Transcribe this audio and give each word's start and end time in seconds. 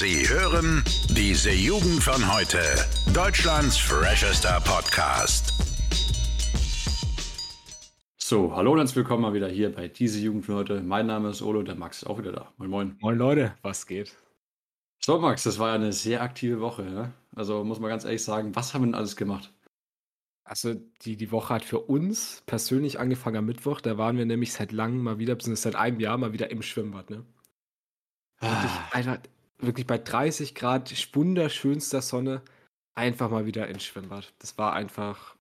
Sie 0.00 0.26
hören 0.26 0.82
diese 1.10 1.52
Jugend 1.52 2.02
von 2.02 2.34
heute. 2.34 2.58
Deutschlands 3.12 3.76
freshester 3.76 4.58
Podcast. 4.62 5.52
So, 8.16 8.56
hallo 8.56 8.72
und 8.72 8.78
herzlich 8.78 8.96
willkommen 8.96 9.20
mal 9.20 9.34
wieder 9.34 9.48
hier 9.48 9.70
bei 9.70 9.88
diese 9.88 10.18
Jugend 10.18 10.46
von 10.46 10.54
heute. 10.54 10.80
Mein 10.80 11.06
Name 11.06 11.28
ist 11.28 11.42
Olo, 11.42 11.62
der 11.62 11.74
Max 11.74 11.98
ist 11.98 12.08
auch 12.08 12.18
wieder 12.18 12.32
da. 12.32 12.50
Moin, 12.56 12.70
moin. 12.70 12.96
Moin 13.00 13.18
Leute, 13.18 13.54
was 13.60 13.86
geht? 13.86 14.16
So, 15.00 15.18
Max, 15.18 15.42
das 15.42 15.58
war 15.58 15.68
ja 15.68 15.74
eine 15.74 15.92
sehr 15.92 16.22
aktive 16.22 16.60
Woche. 16.60 16.90
Ja? 16.90 17.12
Also 17.36 17.62
muss 17.62 17.78
man 17.78 17.90
ganz 17.90 18.06
ehrlich 18.06 18.24
sagen, 18.24 18.56
was 18.56 18.72
haben 18.72 18.80
wir 18.80 18.86
denn 18.86 18.94
alles 18.94 19.16
gemacht? 19.16 19.52
Also 20.44 20.76
die, 21.02 21.18
die 21.18 21.30
Woche 21.30 21.52
hat 21.52 21.62
für 21.62 21.80
uns 21.80 22.42
persönlich 22.46 22.98
angefangen 22.98 23.36
am 23.36 23.44
Mittwoch. 23.44 23.82
Da 23.82 23.98
waren 23.98 24.16
wir 24.16 24.24
nämlich 24.24 24.54
seit 24.54 24.72
langem 24.72 25.02
mal 25.02 25.18
wieder, 25.18 25.34
beziehungsweise 25.34 25.72
seit 25.72 25.76
einem 25.76 26.00
Jahr 26.00 26.16
mal 26.16 26.32
wieder 26.32 26.50
im 26.50 26.62
Schwimmbad. 26.62 27.10
Ne? 27.10 27.22
Ah, 28.38 28.66
einfach, 28.92 29.18
wirklich 29.62 29.86
bei 29.86 29.98
30 29.98 30.54
Grad, 30.54 30.92
wunderschönster 31.14 32.02
Sonne, 32.02 32.42
einfach 32.94 33.30
mal 33.30 33.46
wieder 33.46 33.68
ins 33.68 33.84
Schwimmbad. 33.84 34.32
Das 34.38 34.58
war 34.58 34.72
einfach 34.72 35.36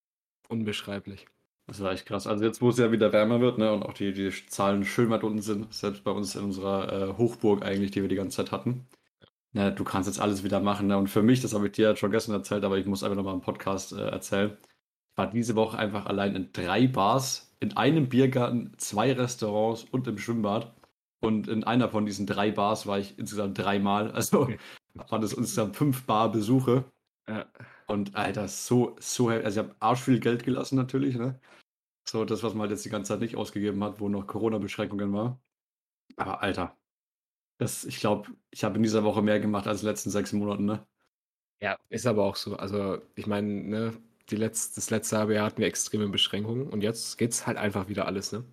unbeschreiblich. 0.48 1.28
das 1.68 1.82
war 1.82 1.92
echt 1.92 2.06
krass. 2.06 2.28
Also 2.28 2.44
jetzt, 2.44 2.62
wo 2.62 2.70
es 2.70 2.78
ja 2.78 2.92
wieder 2.92 3.14
wärmer 3.14 3.42
wird 3.42 3.58
ne, 3.58 3.72
und 3.74 3.84
auch 3.84 3.94
die, 3.94 4.14
die 4.14 4.32
Zahlen 4.48 4.86
schön 4.86 5.10
weit 5.10 5.24
unten 5.24 5.42
sind, 5.42 5.74
selbst 5.74 6.04
bei 6.04 6.12
uns 6.12 6.36
in 6.36 6.44
unserer 6.46 7.12
äh, 7.12 7.18
Hochburg 7.18 7.64
eigentlich, 7.64 7.92
die 7.92 8.02
wir 8.02 8.10
die 8.10 8.16
ganze 8.16 8.38
Zeit 8.38 8.52
hatten. 8.52 8.88
Ja, 9.54 9.72
du 9.72 9.84
kannst 9.84 10.08
jetzt 10.08 10.20
alles 10.20 10.44
wieder 10.44 10.60
machen. 10.60 10.88
Ne? 10.88 10.98
Und 10.98 11.08
für 11.08 11.24
mich, 11.24 11.42
das 11.42 11.54
habe 11.54 11.68
ich 11.68 11.74
dir 11.74 11.90
ja 11.90 11.96
schon 11.96 12.12
gestern 12.12 12.36
erzählt, 12.36 12.64
aber 12.64 12.78
ich 12.78 12.86
muss 12.86 13.04
einfach 13.04 13.16
nochmal 13.18 13.34
im 13.34 13.42
Podcast 13.42 13.94
äh, 13.94 14.08
erzählen. 14.08 14.58
Ich 15.12 15.18
war 15.18 15.28
diese 15.28 15.56
Woche 15.56 15.78
einfach 15.78 16.06
allein 16.06 16.36
in 16.36 16.54
drei 16.54 16.88
Bars, 16.88 17.56
in 17.60 17.76
einem 17.76 18.10
Biergarten, 18.10 18.74
zwei 18.78 19.12
Restaurants 19.14 19.86
und 19.92 20.08
im 20.08 20.18
Schwimmbad. 20.18 20.74
Und 21.22 21.48
in 21.48 21.64
einer 21.64 21.90
von 21.90 22.06
diesen 22.06 22.26
drei 22.26 22.52
Bars 22.52 22.88
war 22.88 23.00
ich 23.00 23.18
insgesamt 23.18 23.58
dreimal. 23.58 24.12
Also 24.16 24.50
waren 24.94 25.22
das 25.22 25.34
insgesamt 25.34 25.76
fünf 25.76 26.06
Barbesuche. 26.06 26.86
Ja. 27.28 27.46
Und 27.88 28.16
Alter, 28.16 28.48
so, 28.48 28.96
so, 29.00 29.30
also 29.30 29.62
ich 29.62 29.68
habe 29.68 29.76
arsch 29.80 30.02
viel 30.02 30.20
Geld 30.20 30.44
gelassen 30.44 30.76
natürlich, 30.76 31.16
ne? 31.16 31.40
So 32.08 32.26
das, 32.26 32.44
was 32.44 32.54
man 32.54 32.62
halt 32.62 32.72
jetzt 32.72 32.86
die 32.86 32.90
ganze 32.90 33.10
Zeit 33.10 33.22
nicht 33.22 33.36
ausgegeben 33.36 33.84
hat, 33.84 34.00
wo 34.00 34.10
noch 34.10 34.28
Corona-Beschränkungen 34.28 35.14
war. 35.14 35.40
Aber 36.18 36.42
Alter, 36.42 36.76
das, 37.60 37.86
ich 37.86 38.00
glaube, 38.00 38.32
ich 38.52 38.64
habe 38.64 38.78
in 38.78 38.84
dieser 38.84 39.04
Woche 39.04 39.22
mehr 39.22 39.40
gemacht 39.40 39.68
als 39.68 39.82
in 39.82 39.86
den 39.86 39.92
letzten 39.92 40.10
sechs 40.12 40.34
Monaten, 40.34 40.66
ne? 40.66 40.88
Ja, 41.62 41.78
ist 41.90 42.08
aber 42.08 42.26
auch 42.26 42.36
so. 42.36 42.56
Also 42.56 43.02
ich 43.16 43.28
meine, 43.28 43.48
ne, 43.48 43.94
die 44.30 44.38
letzt, 44.38 44.78
das 44.78 44.90
letzte 44.90 45.18
halbe 45.18 45.36
Jahr 45.36 45.46
hatten 45.48 45.60
wir 45.60 45.68
extreme 45.68 46.08
Beschränkungen 46.10 46.68
und 46.70 46.82
jetzt 46.82 47.18
geht's 47.18 47.48
halt 47.48 47.58
einfach 47.58 47.90
wieder 47.90 48.06
alles, 48.06 48.32
ne? 48.32 48.46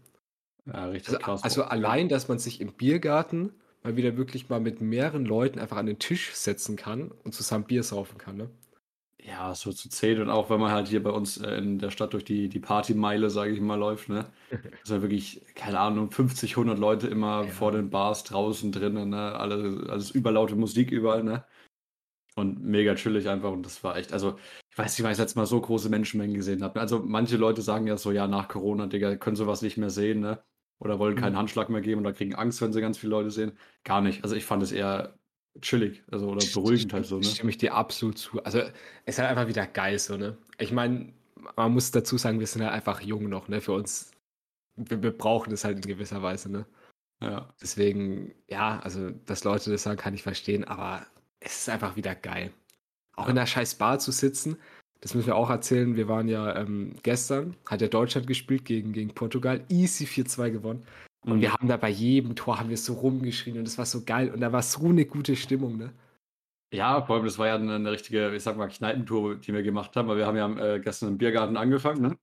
Ja, 0.66 0.86
richtig 0.86 1.18
Also, 1.18 1.18
krass. 1.18 1.58
also 1.60 1.64
allein, 1.64 2.08
dass 2.08 2.28
man 2.28 2.38
sich 2.38 2.60
im 2.60 2.72
Biergarten 2.74 3.54
mal 3.82 3.96
wieder 3.96 4.16
wirklich 4.16 4.48
mal 4.48 4.60
mit 4.60 4.80
mehreren 4.80 5.24
Leuten 5.24 5.58
einfach 5.58 5.76
an 5.78 5.86
den 5.86 5.98
Tisch 5.98 6.32
setzen 6.34 6.76
kann 6.76 7.10
und 7.12 7.34
zusammen 7.34 7.64
Bier 7.64 7.82
saufen 7.82 8.18
kann, 8.18 8.36
ne? 8.36 8.50
Ja, 9.18 9.54
so 9.54 9.72
zu 9.72 9.88
zehn 9.88 10.20
und 10.20 10.28
auch 10.30 10.50
wenn 10.50 10.60
man 10.60 10.70
halt 10.70 10.88
hier 10.88 11.02
bei 11.02 11.10
uns 11.10 11.38
äh, 11.38 11.56
in 11.56 11.78
der 11.78 11.90
Stadt 11.90 12.12
durch 12.12 12.24
die, 12.24 12.48
die 12.48 12.60
Partymeile, 12.60 13.30
sage 13.30 13.50
ich 13.52 13.60
mal, 13.60 13.74
läuft, 13.78 14.08
ne? 14.08 14.30
Das 14.82 14.90
war 14.92 15.02
wirklich, 15.02 15.42
keine 15.54 15.80
Ahnung, 15.80 16.10
50, 16.12 16.56
100 16.56 16.78
Leute 16.78 17.08
immer 17.08 17.48
Ja. 17.48 17.48
vor 17.48 17.72
den 17.72 17.90
Bars, 17.90 18.22
draußen, 18.24 18.70
drinnen, 18.72 19.08
ne? 19.10 19.34
Alles, 19.34 19.88
alles 19.88 20.10
überlaute 20.10 20.54
Musik 20.54 20.90
überall, 20.90 21.24
ne? 21.24 21.44
Und 22.36 22.62
mega 22.64 22.94
chillig 22.96 23.28
einfach 23.28 23.52
und 23.52 23.64
das 23.64 23.84
war 23.84 23.96
echt, 23.96 24.12
also 24.12 24.38
ich 24.70 24.78
weiß 24.78 24.98
nicht, 24.98 25.04
wann 25.04 25.12
ich 25.12 25.18
das 25.18 25.26
letzte 25.26 25.38
Mal 25.40 25.46
so 25.46 25.60
große 25.60 25.90
Menschenmengen 25.90 26.36
gesehen 26.36 26.62
habe. 26.64 26.80
Also 26.80 27.00
manche 27.04 27.36
Leute 27.38 27.62
sagen 27.62 27.86
ja 27.88 27.98
so, 27.98 28.12
ja, 28.12 28.28
nach 28.28 28.48
Corona, 28.48 28.86
Digga, 28.88 29.16
können 29.16 29.36
sowas 29.36 29.62
nicht 29.62 29.78
mehr 29.78 29.90
sehen, 29.90 30.20
ne? 30.20 30.44
Oder 30.78 30.98
wollen 30.98 31.16
keinen 31.16 31.32
Mhm. 31.32 31.38
Handschlag 31.38 31.68
mehr 31.70 31.80
geben 31.80 32.02
oder 32.02 32.12
kriegen 32.12 32.34
Angst, 32.34 32.60
wenn 32.60 32.72
sie 32.72 32.80
ganz 32.80 32.98
viele 32.98 33.10
Leute 33.10 33.30
sehen. 33.30 33.52
Gar 33.84 34.02
nicht. 34.02 34.22
Also 34.24 34.36
ich 34.36 34.44
fand 34.44 34.62
es 34.62 34.72
eher 34.72 35.18
chillig, 35.62 36.02
also 36.10 36.28
oder 36.28 36.44
beruhigend 36.52 36.92
halt 36.92 37.06
so, 37.06 37.16
ne? 37.16 37.24
Stimme 37.24 37.50
ich 37.50 37.56
dir 37.58 37.74
absolut 37.74 38.18
zu. 38.18 38.42
Also, 38.44 38.58
es 38.60 38.72
ist 39.06 39.18
halt 39.18 39.30
einfach 39.30 39.48
wieder 39.48 39.66
geil 39.66 39.98
so, 39.98 40.16
ne? 40.18 40.36
Ich 40.58 40.70
meine, 40.72 41.14
man 41.56 41.72
muss 41.72 41.90
dazu 41.92 42.18
sagen, 42.18 42.40
wir 42.40 42.46
sind 42.46 42.62
halt 42.62 42.72
einfach 42.72 43.00
jung 43.00 43.28
noch, 43.30 43.48
ne? 43.48 43.62
Für 43.62 43.72
uns, 43.72 44.10
wir, 44.76 45.02
wir 45.02 45.16
brauchen 45.16 45.50
das 45.50 45.64
halt 45.64 45.76
in 45.76 45.82
gewisser 45.82 46.22
Weise, 46.22 46.52
ne? 46.52 46.66
Ja. 47.22 47.54
Deswegen, 47.62 48.34
ja, 48.48 48.78
also, 48.80 49.10
dass 49.10 49.44
Leute 49.44 49.70
das 49.70 49.84
sagen, 49.84 49.96
kann 49.98 50.12
ich 50.12 50.22
verstehen, 50.22 50.64
aber 50.64 51.06
es 51.40 51.60
ist 51.60 51.68
einfach 51.70 51.96
wieder 51.96 52.14
geil. 52.14 52.52
Auch 53.14 53.24
Ja. 53.24 53.30
in 53.30 53.36
der 53.36 53.46
scheiß 53.46 53.76
Bar 53.76 53.98
zu 53.98 54.12
sitzen, 54.12 54.58
das 55.00 55.14
müssen 55.14 55.26
wir 55.26 55.36
auch 55.36 55.50
erzählen. 55.50 55.96
Wir 55.96 56.08
waren 56.08 56.28
ja 56.28 56.56
ähm, 56.56 56.94
gestern, 57.02 57.56
hat 57.66 57.80
ja 57.80 57.88
Deutschland 57.88 58.26
gespielt 58.26 58.64
gegen, 58.64 58.92
gegen 58.92 59.14
Portugal, 59.14 59.64
easy 59.68 60.04
4-2 60.04 60.50
gewonnen. 60.50 60.84
Und 61.24 61.36
Mhm. 61.36 61.40
wir 61.40 61.52
haben 61.52 61.68
da 61.68 61.76
bei 61.76 61.88
jedem 61.90 62.36
Tor 62.36 62.58
haben 62.60 62.70
wir 62.70 62.76
so 62.76 62.94
rumgeschrien 62.94 63.58
und 63.58 63.64
das 63.66 63.78
war 63.78 63.86
so 63.86 64.04
geil 64.04 64.30
und 64.30 64.40
da 64.40 64.52
war 64.52 64.62
so 64.62 64.86
eine 64.86 65.04
gute 65.06 65.34
Stimmung, 65.36 65.76
ne? 65.76 65.92
Ja, 66.72 67.02
vor 67.02 67.16
allem, 67.16 67.24
das 67.24 67.38
war 67.38 67.46
ja 67.46 67.54
eine, 67.56 67.76
eine 67.76 67.92
richtige, 67.92 68.34
ich 68.34 68.42
sag 68.42 68.56
mal, 68.56 68.68
Kneipentour, 68.68 69.36
die 69.36 69.52
wir 69.52 69.62
gemacht 69.62 69.94
haben, 69.96 70.08
weil 70.08 70.16
wir 70.18 70.26
haben 70.26 70.36
ja 70.36 70.74
äh, 70.74 70.80
gestern 70.80 71.10
im 71.10 71.18
Biergarten 71.18 71.56
angefangen, 71.56 72.02
ne? 72.02 72.18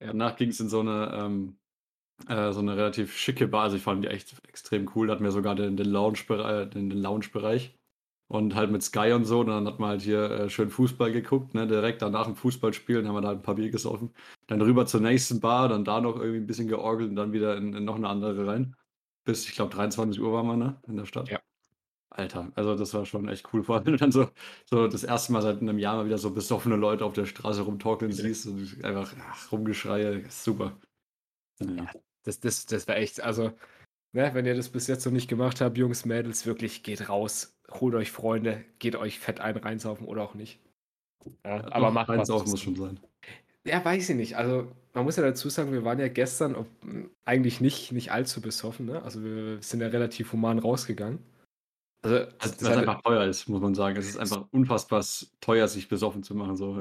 Ja. 0.00 0.08
Danach 0.08 0.36
ging 0.36 0.50
es 0.50 0.60
in 0.60 0.68
so 0.68 0.80
eine, 0.80 1.12
ähm, 1.14 1.58
äh, 2.28 2.52
so 2.52 2.60
eine 2.60 2.76
relativ 2.76 3.16
schicke 3.16 3.48
Bar, 3.48 3.64
also 3.64 3.76
ich 3.76 3.82
fand 3.82 4.04
die 4.04 4.08
echt 4.08 4.34
extrem 4.48 4.90
cool, 4.94 5.06
da 5.06 5.14
hatten 5.14 5.24
wir 5.24 5.32
sogar 5.32 5.54
den, 5.54 5.76
den 5.76 5.88
Lounge-Bereich, 5.88 6.70
den, 6.70 6.90
den 6.90 7.00
Lounge-Bereich 7.00 7.76
und 8.30 8.54
halt 8.54 8.70
mit 8.70 8.80
Sky 8.82 9.10
und 9.12 9.24
so, 9.24 9.40
und 9.40 9.48
dann 9.48 9.66
hat 9.66 9.80
man 9.80 9.90
halt 9.90 10.02
hier 10.02 10.30
äh, 10.30 10.48
schön 10.48 10.70
Fußball 10.70 11.10
geguckt, 11.10 11.52
ne? 11.52 11.66
Direkt 11.66 12.00
danach 12.00 12.28
im 12.28 12.36
Fußballspielen 12.36 13.08
haben 13.08 13.16
wir 13.16 13.20
da 13.22 13.32
ein 13.32 13.42
paar 13.42 13.56
Bier 13.56 13.70
gesoffen, 13.70 14.14
dann 14.46 14.62
rüber 14.62 14.86
zur 14.86 15.00
nächsten 15.00 15.40
Bar, 15.40 15.68
dann 15.68 15.84
da 15.84 16.00
noch 16.00 16.14
irgendwie 16.14 16.38
ein 16.38 16.46
bisschen 16.46 16.68
georgelt 16.68 17.10
und 17.10 17.16
dann 17.16 17.32
wieder 17.32 17.56
in, 17.56 17.74
in 17.74 17.84
noch 17.84 17.96
eine 17.96 18.08
andere 18.08 18.46
rein. 18.46 18.76
Bis, 19.24 19.46
ich 19.48 19.54
glaube, 19.56 19.74
23 19.74 20.20
Uhr 20.20 20.32
waren 20.32 20.46
wir, 20.46 20.56
ne? 20.56 20.80
In 20.86 20.96
der 20.96 21.06
Stadt. 21.06 21.28
Ja. 21.28 21.40
Alter, 22.10 22.52
also 22.54 22.76
das 22.76 22.94
war 22.94 23.04
schon 23.04 23.28
echt 23.28 23.52
cool. 23.52 23.64
Vor 23.64 23.76
allem, 23.76 23.86
wenn 23.86 23.92
du 23.94 23.98
dann 23.98 24.12
so, 24.12 24.28
so 24.64 24.86
das 24.86 25.02
erste 25.02 25.32
Mal 25.32 25.42
seit 25.42 25.60
einem 25.60 25.78
Jahr 25.78 25.96
mal 25.96 26.06
wieder 26.06 26.18
so 26.18 26.30
besoffene 26.30 26.76
Leute 26.76 27.04
auf 27.04 27.14
der 27.14 27.26
Straße 27.26 27.62
rumtorkeln 27.62 28.12
siehst 28.12 28.46
und 28.46 28.84
einfach 28.84 29.12
ach, 29.28 29.50
Rumgeschreie, 29.50 30.22
super. 30.28 30.78
Ja. 31.58 31.90
Das, 32.22 32.38
das, 32.38 32.66
das 32.66 32.86
war 32.86 32.96
echt, 32.96 33.20
also, 33.20 33.50
ne, 34.12 34.30
wenn 34.34 34.46
ihr 34.46 34.54
das 34.54 34.68
bis 34.68 34.86
jetzt 34.86 35.04
noch 35.04 35.12
nicht 35.12 35.28
gemacht 35.28 35.60
habt, 35.60 35.76
Jungs, 35.78 36.04
Mädels, 36.04 36.46
wirklich 36.46 36.82
geht 36.82 37.08
raus, 37.08 37.56
holt 37.70 37.94
euch 37.94 38.10
Freunde, 38.10 38.64
geht 38.78 38.96
euch 38.96 39.18
fett 39.18 39.40
ein, 39.40 39.56
reinsaufen 39.56 40.06
oder 40.06 40.22
auch 40.22 40.34
nicht. 40.34 40.60
Ja, 41.44 41.64
aber 41.72 41.86
Doch, 41.88 41.92
macht 41.92 42.08
was. 42.08 42.30
auch 42.30 42.46
muss 42.46 42.60
schon 42.60 42.76
sein. 42.76 42.98
Ja, 43.64 43.84
weiß 43.84 44.08
ich 44.08 44.16
nicht. 44.16 44.36
Also, 44.36 44.72
man 44.94 45.04
muss 45.04 45.16
ja 45.16 45.22
dazu 45.22 45.50
sagen, 45.50 45.72
wir 45.72 45.84
waren 45.84 45.98
ja 46.00 46.08
gestern 46.08 46.54
ob, 46.56 46.66
eigentlich 47.26 47.60
nicht, 47.60 47.92
nicht 47.92 48.10
allzu 48.10 48.40
besoffen, 48.40 48.86
ne? 48.86 49.02
Also, 49.02 49.22
wir 49.22 49.58
sind 49.62 49.80
ja 49.80 49.88
relativ 49.88 50.32
human 50.32 50.58
rausgegangen. 50.58 51.18
Also, 52.02 52.16
Also, 52.16 52.30
das 52.38 52.62
Weil 52.62 52.70
es 52.72 52.76
hat- 52.78 52.88
einfach 52.88 53.02
teuer 53.02 53.24
ist, 53.26 53.48
muss 53.48 53.60
man 53.60 53.74
sagen. 53.74 53.98
Es 53.98 54.08
ist 54.08 54.16
einfach 54.16 54.46
unfassbar 54.50 55.04
teuer, 55.42 55.68
sich 55.68 55.88
besoffen 55.88 56.22
zu 56.22 56.34
machen, 56.34 56.56
so 56.56 56.72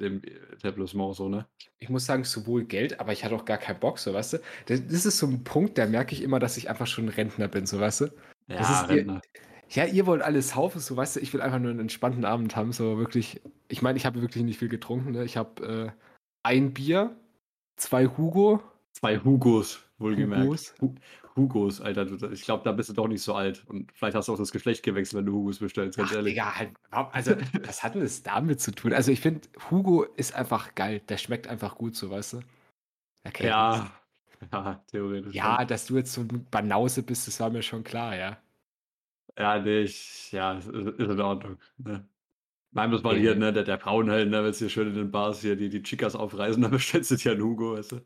dem 0.00 0.22
Etablissement, 0.52 1.14
so, 1.14 1.28
ne? 1.28 1.46
ich 1.78 1.88
muss 1.88 2.06
sagen, 2.06 2.24
sowohl 2.24 2.64
Geld, 2.64 3.00
aber 3.00 3.12
ich 3.12 3.24
hatte 3.24 3.34
auch 3.34 3.44
gar 3.44 3.58
keinen 3.58 3.80
Bock, 3.80 3.98
so, 3.98 4.12
weißt 4.14 4.34
du? 4.34 4.38
Das, 4.66 4.86
das 4.86 5.06
ist 5.06 5.18
so 5.18 5.26
ein 5.26 5.44
Punkt, 5.44 5.78
da 5.78 5.86
merke 5.86 6.14
ich 6.14 6.22
immer, 6.22 6.38
dass 6.38 6.56
ich 6.56 6.68
einfach 6.70 6.86
schon 6.86 7.08
Rentner 7.08 7.48
bin, 7.48 7.66
so, 7.66 7.80
weißt 7.80 8.02
du? 8.02 8.06
Das 8.48 8.70
ist 8.70 8.90
ihr- 8.90 8.96
Rentner. 8.96 9.22
Ja, 9.68 9.84
ihr 9.84 10.06
wollt 10.06 10.22
alles 10.22 10.50
saufen, 10.50 10.80
so 10.80 10.96
weißt 10.96 11.16
du, 11.16 11.20
ich 11.20 11.34
will 11.34 11.40
einfach 11.40 11.58
nur 11.58 11.70
einen 11.72 11.80
entspannten 11.80 12.24
Abend 12.24 12.54
haben, 12.54 12.70
so 12.72 12.98
wirklich. 12.98 13.40
Ich 13.66 13.82
meine, 13.82 13.96
ich 13.96 14.06
habe 14.06 14.22
wirklich 14.22 14.44
nicht 14.44 14.60
viel 14.60 14.68
getrunken, 14.68 15.10
ne? 15.10 15.24
Ich 15.24 15.36
habe 15.36 15.92
äh, 15.92 16.02
ein 16.44 16.72
Bier, 16.72 17.16
zwei 17.76 18.06
Hugo, 18.06 18.62
Zwei 18.92 19.18
Hugos, 19.18 19.80
wohlgemerkt. 19.98 20.44
Hugos. 20.44 20.74
Hu- 21.36 21.42
Hugos, 21.42 21.80
Alter. 21.80 22.04
Du, 22.06 22.26
ich 22.30 22.42
glaube, 22.42 22.64
da 22.64 22.72
bist 22.72 22.88
du 22.88 22.92
doch 22.94 23.08
nicht 23.08 23.22
so 23.22 23.34
alt. 23.34 23.64
Und 23.68 23.92
vielleicht 23.92 24.16
hast 24.16 24.28
du 24.28 24.32
auch 24.32 24.38
das 24.38 24.52
Geschlecht 24.52 24.82
gewechselt, 24.82 25.18
wenn 25.20 25.26
du 25.26 25.32
Hugos 25.34 25.58
bestellst, 25.58 25.98
ganz 25.98 26.10
Ach, 26.10 26.16
ehrlich. 26.16 26.32
Digga, 26.32 26.56
halt, 26.56 26.70
also, 26.90 27.32
was 27.66 27.82
hat 27.82 27.94
denn 27.94 28.02
das 28.02 28.22
damit 28.22 28.60
zu 28.60 28.72
tun? 28.72 28.92
Also, 28.92 29.12
ich 29.12 29.20
finde, 29.20 29.48
Hugo 29.70 30.02
ist 30.04 30.34
einfach 30.34 30.74
geil. 30.74 31.00
Der 31.08 31.16
schmeckt 31.18 31.46
einfach 31.46 31.76
gut, 31.76 31.96
so, 31.96 32.10
weißt 32.10 32.34
du? 32.34 32.40
Okay. 33.24 33.48
Ja, 33.48 33.90
ja, 34.52 34.84
theoretisch. 34.86 35.34
Ja, 35.34 35.64
dass 35.64 35.86
du 35.86 35.96
jetzt 35.96 36.12
so 36.12 36.22
ein 36.22 36.46
Banause 36.50 37.02
bist, 37.02 37.26
das 37.26 37.40
war 37.40 37.50
mir 37.50 37.62
schon 37.62 37.84
klar, 37.84 38.16
ja. 38.16 38.38
Ja, 39.38 39.58
nee, 39.58 39.82
ich, 39.82 40.32
ja, 40.32 40.54
ist, 40.58 40.66
ist 40.68 40.98
in 40.98 41.20
Ordnung. 41.20 41.58
Ne? 41.76 42.08
Nein, 42.72 42.90
bloß 42.90 43.02
mal 43.04 43.18
hier, 43.18 43.34
ne, 43.36 43.52
der, 43.52 43.64
der 43.64 43.78
Braunhelm, 43.78 44.30
ne, 44.30 44.44
wenn 44.44 44.52
du 44.52 44.58
hier 44.58 44.70
schön 44.70 44.88
in 44.88 44.94
den 44.94 45.10
Bars 45.12 45.40
hier 45.42 45.56
die, 45.56 45.70
die 45.70 45.82
Chicas 45.82 46.16
aufreißen, 46.16 46.62
dann 46.62 46.70
bestellst 46.72 47.10
du 47.12 47.16
dir 47.16 47.32
einen 47.32 47.42
Hugo, 47.42 47.74
weißt 47.76 47.92
du? 47.94 48.00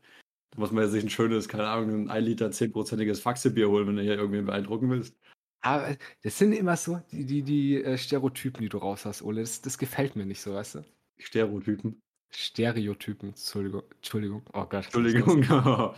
Da 0.51 0.59
muss 0.59 0.71
man 0.71 0.83
ja 0.83 0.89
sich 0.89 1.03
ein 1.03 1.09
schönes, 1.09 1.47
keine 1.47 1.67
Ahnung, 1.67 2.03
ein 2.05 2.09
1 2.09 2.25
Liter 2.25 2.47
10%iges 2.47 3.19
Faxebier 3.19 3.69
holen, 3.69 3.87
wenn 3.87 3.95
du 3.95 4.01
hier 4.01 4.15
irgendwen 4.15 4.45
beeindrucken 4.45 4.89
willst. 4.89 5.15
Aber 5.61 5.95
das 6.23 6.37
sind 6.37 6.53
immer 6.53 6.75
so 6.75 7.01
die, 7.11 7.25
die, 7.25 7.43
die 7.43 7.83
äh, 7.83 7.97
Stereotypen, 7.97 8.61
die 8.61 8.69
du 8.69 8.79
raus 8.79 9.05
hast, 9.05 9.21
Ole. 9.21 9.41
Das, 9.41 9.61
das 9.61 9.77
gefällt 9.77 10.15
mir 10.15 10.25
nicht 10.25 10.41
so, 10.41 10.53
weißt 10.53 10.75
du? 10.75 10.85
Stereotypen. 11.19 12.01
Stereotypen, 12.31 13.29
Entschuldigung. 13.29 13.83
Entschuldigung. 13.95 14.41
Oh 14.53 14.65
Gott. 14.65 14.85
Entschuldigung. 14.85 15.49
Aber 15.49 15.95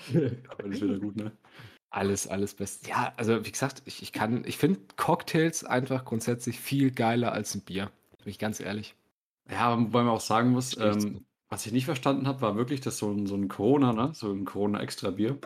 das 0.57 0.75
ist 0.75 0.81
wieder 0.81 0.99
gut, 0.99 1.15
ne? 1.15 1.31
Alles, 1.91 2.27
alles 2.27 2.55
best. 2.55 2.87
Ja, 2.87 3.13
also 3.17 3.45
wie 3.45 3.51
gesagt, 3.51 3.83
ich, 3.85 4.01
ich 4.01 4.11
kann, 4.11 4.43
ich 4.45 4.57
finde 4.57 4.79
Cocktails 4.95 5.63
einfach 5.63 6.05
grundsätzlich 6.05 6.59
viel 6.59 6.91
geiler 6.91 7.31
als 7.31 7.53
ein 7.53 7.61
Bier. 7.61 7.91
Bin 8.17 8.29
ich 8.29 8.39
ganz 8.39 8.59
ehrlich. 8.59 8.95
Ja, 9.49 9.77
wobei 9.77 10.03
man 10.03 10.13
auch 10.13 10.21
sagen 10.21 10.51
muss, 10.51 10.75
ähm, 10.77 11.23
was 11.53 11.67
ich 11.67 11.71
nicht 11.71 11.85
verstanden 11.85 12.27
habe, 12.27 12.41
war 12.41 12.55
wirklich, 12.55 12.81
dass 12.81 12.97
so 12.97 13.11
ein, 13.11 13.27
so 13.27 13.35
ein 13.35 13.47
Corona, 13.47 13.93
ne, 13.93 14.09
so 14.13 14.31
ein 14.31 14.43
Corona-Extra-Bier, 14.43 15.37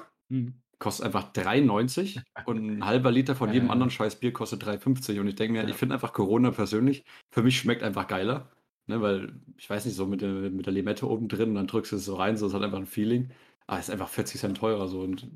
kostet 0.80 1.06
einfach 1.06 1.34
3,90 1.34 2.22
und 2.46 2.66
ein 2.66 2.86
halber 2.86 3.12
Liter 3.12 3.36
von 3.36 3.52
jedem 3.52 3.70
anderen 3.72 3.90
scheiß 3.92 4.20
Bier 4.20 4.32
kostet 4.32 4.64
3,50. 4.64 5.20
Und 5.20 5.28
ich 5.28 5.36
denke 5.36 5.54
mir, 5.54 5.64
Ja. 5.64 5.70
ich 5.70 5.76
finde 5.76 5.96
einfach 5.96 6.14
Corona 6.14 6.52
persönlich, 6.52 7.04
für 7.30 7.44
mich 7.44 7.58
schmeckt 7.60 7.84
einfach 7.84 8.08
geiler. 8.08 8.50
Ne, 8.90 9.02
weil, 9.02 9.34
ich 9.58 9.70
weiß 9.70 9.86
nicht, 9.86 9.96
so 9.96 10.06
mit 10.06 10.22
der, 10.22 10.30
mit 10.30 10.66
der 10.66 10.72
Limette 10.72 11.10
oben 11.10 11.28
drin, 11.28 11.56
dann 11.56 11.68
drückst 11.68 11.92
du 11.92 11.98
es 11.98 12.06
so 12.06 12.16
rein, 12.16 12.38
so 12.38 12.48
es 12.48 12.54
hat 12.54 12.62
einfach 12.64 12.78
ein 12.78 12.86
Feeling. 12.86 13.32
Aber 13.66 13.80
es 13.80 13.90
ist 13.90 13.94
einfach 13.94 14.08
40 14.08 14.40
Cent 14.40 14.58
teurer 14.58 14.88
so. 14.88 15.02
Und 15.02 15.28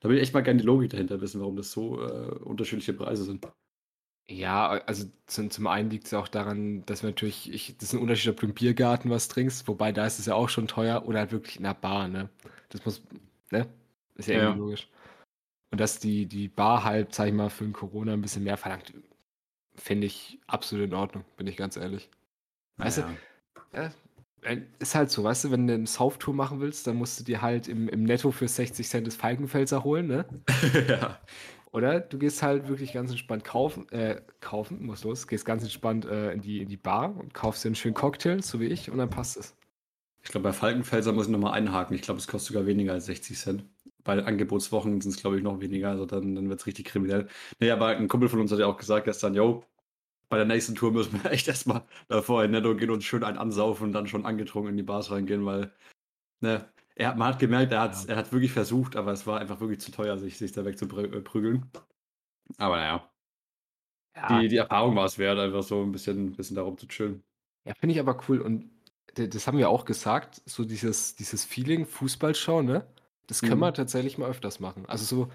da 0.00 0.10
will 0.10 0.16
ich 0.16 0.22
echt 0.22 0.34
mal 0.34 0.42
gerne 0.42 0.60
die 0.60 0.66
Logik 0.66 0.90
dahinter 0.90 1.22
wissen, 1.22 1.40
warum 1.40 1.56
das 1.56 1.72
so 1.72 1.98
äh, 2.02 2.34
unterschiedliche 2.44 2.92
Preise 2.92 3.24
sind. 3.24 3.46
Ja, 4.30 4.68
also 4.86 5.06
zum, 5.26 5.50
zum 5.50 5.66
einen 5.66 5.90
liegt 5.90 6.06
es 6.06 6.14
auch 6.14 6.28
daran, 6.28 6.86
dass 6.86 7.02
wir 7.02 7.10
natürlich, 7.10 7.52
ich, 7.52 7.76
das 7.78 7.88
ist 7.88 7.94
ein 7.94 8.00
Unterschied, 8.00 8.30
ob 8.30 8.38
du 8.40 8.46
im 8.46 8.54
Biergarten 8.54 9.10
was 9.10 9.26
trinkst, 9.26 9.66
wobei 9.66 9.90
da 9.90 10.06
ist 10.06 10.20
es 10.20 10.26
ja 10.26 10.34
auch 10.34 10.48
schon 10.48 10.68
teuer 10.68 11.04
oder 11.06 11.18
halt 11.18 11.32
wirklich 11.32 11.56
in 11.56 11.64
der 11.64 11.74
Bar, 11.74 12.06
ne? 12.06 12.28
Das 12.68 12.84
muss, 12.84 13.02
ne? 13.50 13.66
Ist 14.14 14.28
ja 14.28 14.34
Ja. 14.36 14.40
irgendwie 14.42 14.60
logisch. 14.60 14.88
Und 15.72 15.80
dass 15.80 16.00
die, 16.00 16.26
die 16.26 16.48
Bar 16.48 16.84
halt, 16.84 17.14
sag 17.14 17.28
ich 17.28 17.34
mal, 17.34 17.50
für 17.50 17.64
den 17.64 17.72
Corona 17.74 18.14
ein 18.14 18.22
bisschen 18.22 18.44
mehr 18.44 18.56
verlangt, 18.58 18.94
finde 19.76 20.06
ich 20.08 20.40
absolut 20.46 20.86
in 20.86 20.94
Ordnung, 20.94 21.24
bin 21.36 21.46
ich 21.48 21.56
ganz 21.56 21.76
ehrlich. 21.76 22.10
Weißt 22.78 22.98
du, 22.98 23.02
Ja. 23.02 23.16
Ja, 23.74 23.92
äh, 24.42 24.62
ist 24.80 24.94
halt 24.94 25.10
so, 25.10 25.24
weißt 25.24 25.44
du, 25.44 25.50
wenn 25.52 25.66
du 25.66 25.74
eine 25.74 25.86
Sauftour 25.86 26.34
machen 26.34 26.60
willst, 26.60 26.86
dann 26.86 26.96
musst 26.96 27.20
du 27.20 27.24
dir 27.24 27.42
halt 27.42 27.68
im, 27.68 27.88
im 27.88 28.04
Netto 28.04 28.30
für 28.32 28.48
60 28.48 28.88
Cent 28.88 29.06
das 29.06 29.16
Falkenfelser 29.16 29.84
holen, 29.84 30.06
ne? 30.08 30.26
ja. 30.88 31.20
Oder 31.72 32.00
du 32.00 32.18
gehst 32.18 32.42
halt 32.42 32.68
wirklich 32.68 32.92
ganz 32.92 33.10
entspannt 33.10 33.44
kaufen, 33.44 33.88
äh, 33.92 34.20
kaufen, 34.40 34.84
muss 34.84 35.04
los, 35.04 35.26
gehst 35.28 35.44
ganz 35.44 35.62
entspannt 35.62 36.04
äh, 36.04 36.32
in, 36.32 36.40
die, 36.40 36.60
in 36.62 36.68
die 36.68 36.76
Bar 36.76 37.16
und 37.16 37.32
kaufst 37.32 37.64
dir 37.64 37.68
einen 37.68 37.76
schönen 37.76 37.94
Cocktail, 37.94 38.42
so 38.42 38.60
wie 38.60 38.66
ich, 38.66 38.90
und 38.90 38.98
dann 38.98 39.10
passt 39.10 39.36
es. 39.36 39.54
Ich 40.22 40.30
glaube, 40.30 40.44
bei 40.44 40.52
Falkenfelser 40.52 41.12
muss 41.12 41.26
ich 41.26 41.32
nochmal 41.32 41.52
einhaken. 41.52 41.94
Ich 41.94 42.02
glaube, 42.02 42.18
es 42.18 42.26
kostet 42.26 42.52
sogar 42.52 42.66
weniger 42.66 42.92
als 42.92 43.06
60 43.06 43.38
Cent. 43.38 43.64
Bei 44.04 44.22
Angebotswochen 44.22 45.00
sind 45.00 45.12
es, 45.12 45.20
glaube 45.20 45.36
ich, 45.36 45.42
noch 45.42 45.60
weniger. 45.60 45.90
Also 45.90 46.06
dann, 46.06 46.34
dann 46.34 46.48
wird 46.48 46.60
es 46.60 46.66
richtig 46.66 46.86
kriminell. 46.86 47.28
Nee, 47.60 47.70
aber 47.70 47.88
ein 47.88 48.08
Kumpel 48.08 48.28
von 48.28 48.40
uns 48.40 48.52
hat 48.52 48.58
ja 48.58 48.66
auch 48.66 48.76
gesagt 48.76 49.04
gestern, 49.04 49.34
yo, 49.34 49.64
bei 50.28 50.36
der 50.36 50.46
nächsten 50.46 50.74
Tour 50.74 50.92
müssen 50.92 51.22
wir 51.22 51.30
echt 51.32 51.48
erstmal 51.48 51.84
davor 52.08 52.44
in 52.44 52.50
Netto 52.52 52.74
gehen 52.76 52.90
und 52.90 53.04
schön 53.04 53.24
einen 53.24 53.38
ansaufen 53.38 53.88
und 53.88 53.92
dann 53.92 54.06
schon 54.06 54.26
angetrunken 54.26 54.70
in 54.70 54.76
die 54.76 54.82
Bars 54.82 55.10
reingehen, 55.10 55.44
weil, 55.46 55.72
ne, 56.40 56.66
er 57.00 57.08
hat, 57.08 57.16
man 57.16 57.28
hat 57.28 57.38
gemerkt, 57.38 57.72
er 57.72 57.80
hat, 57.80 57.94
Ja. 57.96 58.10
er 58.10 58.16
hat 58.16 58.32
wirklich 58.32 58.52
versucht, 58.52 58.96
aber 58.96 59.12
es 59.12 59.26
war 59.26 59.40
einfach 59.40 59.60
wirklich 59.60 59.80
zu 59.80 59.90
teuer, 59.92 60.18
sich, 60.18 60.38
sich 60.38 60.52
da 60.52 60.64
wegzuprügeln. 60.64 61.70
Aber 62.58 62.76
naja, 62.76 63.10
die, 64.28 64.48
die 64.48 64.56
Erfahrung 64.56 64.96
war 64.96 65.06
es 65.06 65.18
wert, 65.18 65.38
einfach 65.38 65.62
so 65.62 65.82
ein 65.82 65.92
bisschen, 65.92 66.32
bisschen 66.32 66.56
darum 66.56 66.76
zu 66.78 66.86
chillen. 66.86 67.22
Ja, 67.64 67.74
finde 67.74 67.94
ich 67.94 68.00
aber 68.00 68.18
cool. 68.28 68.40
Und 68.40 68.70
das 69.14 69.46
haben 69.46 69.58
wir 69.58 69.68
auch 69.68 69.84
gesagt, 69.84 70.40
so 70.46 70.64
dieses, 70.64 71.16
dieses 71.16 71.44
Feeling, 71.44 71.86
Fußballschau, 71.86 72.62
ne? 72.62 72.86
Das 73.26 73.40
können 73.42 73.56
Mhm. 73.56 73.64
wir 73.64 73.74
tatsächlich 73.74 74.18
mal 74.18 74.28
öfters 74.28 74.60
machen. 74.60 74.84
Also 74.86 75.04
so, 75.04 75.32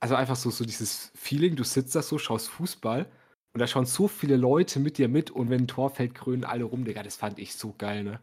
also 0.00 0.14
einfach 0.16 0.36
so, 0.36 0.50
so 0.50 0.64
dieses 0.64 1.12
Feeling, 1.14 1.56
du 1.56 1.64
sitzt 1.64 1.94
da 1.96 2.02
so, 2.02 2.18
schaust 2.18 2.48
Fußball 2.50 3.06
und 3.54 3.60
da 3.60 3.66
schauen 3.66 3.86
so 3.86 4.08
viele 4.08 4.36
Leute 4.36 4.80
mit 4.80 4.98
dir 4.98 5.08
mit 5.08 5.30
und 5.30 5.50
wenn 5.50 5.62
ein 5.62 5.68
Tor 5.68 5.90
fällt, 5.90 6.14
grünen 6.14 6.44
alle 6.44 6.64
rum, 6.64 6.84
Digga, 6.84 7.02
das 7.02 7.16
fand 7.16 7.38
ich 7.38 7.56
so 7.56 7.74
geil, 7.78 8.04
ne? 8.04 8.20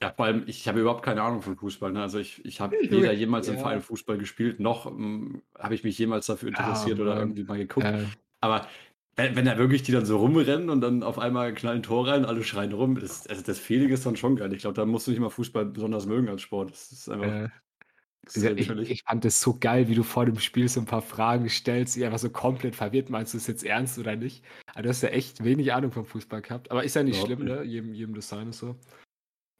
Ja, 0.00 0.12
vor 0.12 0.26
allem, 0.26 0.44
ich 0.46 0.68
habe 0.68 0.80
überhaupt 0.80 1.04
keine 1.04 1.22
Ahnung 1.22 1.42
von 1.42 1.56
Fußball. 1.56 1.92
Ne? 1.92 2.02
Also 2.02 2.18
ich, 2.18 2.44
ich 2.44 2.60
habe 2.60 2.76
weder 2.90 3.12
jemals 3.12 3.48
im 3.48 3.54
ja. 3.54 3.60
Verein 3.60 3.80
Fußball 3.80 4.18
gespielt, 4.18 4.60
noch 4.60 4.86
ähm, 4.86 5.42
habe 5.58 5.74
ich 5.74 5.84
mich 5.84 5.98
jemals 5.98 6.26
dafür 6.26 6.48
interessiert 6.48 7.00
oder 7.00 7.14
Mann. 7.14 7.18
irgendwie 7.18 7.44
mal 7.44 7.58
geguckt. 7.58 7.86
Äh, 7.86 8.04
Aber 8.40 8.68
wenn, 9.16 9.34
wenn 9.34 9.44
da 9.44 9.58
wirklich 9.58 9.82
die 9.82 9.92
dann 9.92 10.06
so 10.06 10.18
rumrennen 10.18 10.70
und 10.70 10.80
dann 10.80 11.02
auf 11.02 11.18
einmal 11.18 11.52
knallen 11.52 11.80
ein 11.80 11.82
Tor 11.82 12.06
rein, 12.06 12.24
alle 12.24 12.44
schreien 12.44 12.72
rum, 12.72 13.00
das, 13.00 13.26
also 13.26 13.42
das 13.42 13.58
Feeling 13.58 13.88
ist 13.88 14.06
dann 14.06 14.16
schon 14.16 14.36
geil. 14.36 14.52
Ich 14.52 14.60
glaube, 14.60 14.74
da 14.74 14.86
musst 14.86 15.08
du 15.08 15.10
nicht 15.10 15.20
mal 15.20 15.30
Fußball 15.30 15.64
besonders 15.66 16.06
mögen 16.06 16.28
als 16.28 16.42
Sport. 16.42 16.70
Das 16.70 16.92
ist 16.92 17.08
einfach 17.08 17.26
äh, 17.26 17.48
ich, 18.36 18.90
ich 18.90 19.02
fand 19.02 19.24
das 19.24 19.40
so 19.40 19.56
geil, 19.58 19.88
wie 19.88 19.94
du 19.94 20.02
vor 20.02 20.26
dem 20.26 20.38
Spiel 20.38 20.68
so 20.68 20.80
ein 20.80 20.86
paar 20.86 21.02
Fragen 21.02 21.48
stellst, 21.48 21.96
die 21.96 22.04
einfach 22.04 22.18
so 22.18 22.30
komplett 22.30 22.76
verwirrt, 22.76 23.10
meinst 23.10 23.32
du 23.32 23.38
es 23.38 23.46
jetzt 23.46 23.64
ernst 23.64 23.98
oder 23.98 24.16
nicht? 24.16 24.44
Also 24.74 24.82
du 24.82 24.88
hast 24.90 25.02
ja 25.02 25.08
echt 25.08 25.42
wenig 25.44 25.72
Ahnung 25.72 25.92
vom 25.92 26.04
Fußball 26.04 26.42
gehabt. 26.42 26.70
Aber 26.70 26.84
ist 26.84 26.94
ja 26.94 27.02
nicht 27.02 27.24
Überhaupt 27.24 27.42
schlimm, 27.42 27.48
ne? 27.48 27.62
Jedem, 27.64 27.94
jedem 27.94 28.14
das 28.14 28.28
sein 28.28 28.50
ist 28.50 28.58
so. 28.58 28.76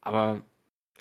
Aber 0.01 0.43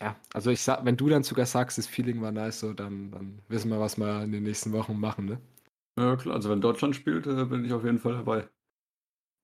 ja, 0.01 0.17
also 0.33 0.51
ich 0.51 0.61
sag, 0.63 0.85
wenn 0.85 0.97
du 0.97 1.09
dann 1.09 1.23
sogar 1.25 1.47
sagst, 1.47 1.79
das 1.79 1.87
Feeling 1.87 2.23
war 2.23 2.33
nice, 2.33 2.61
so, 2.61 2.73
dann, 2.73 3.11
dann 3.11 3.43
wissen 3.49 3.71
wir, 3.71 3.81
was 3.81 3.99
wir 3.99 4.23
in 4.23 4.33
den 4.33 4.45
nächsten 4.45 4.73
Wochen 4.73 4.99
machen, 4.99 5.27
ne? 5.27 5.41
Ja, 5.99 6.17
klar. 6.17 6.37
Also 6.37 6.51
wenn 6.51 6.61
Deutschland 6.61 6.95
spielt, 6.97 7.27
äh, 7.27 7.45
bin 7.45 7.65
ich 7.65 7.73
auf 7.73 7.85
jeden 7.85 7.99
Fall 7.99 8.15
dabei. 8.15 8.49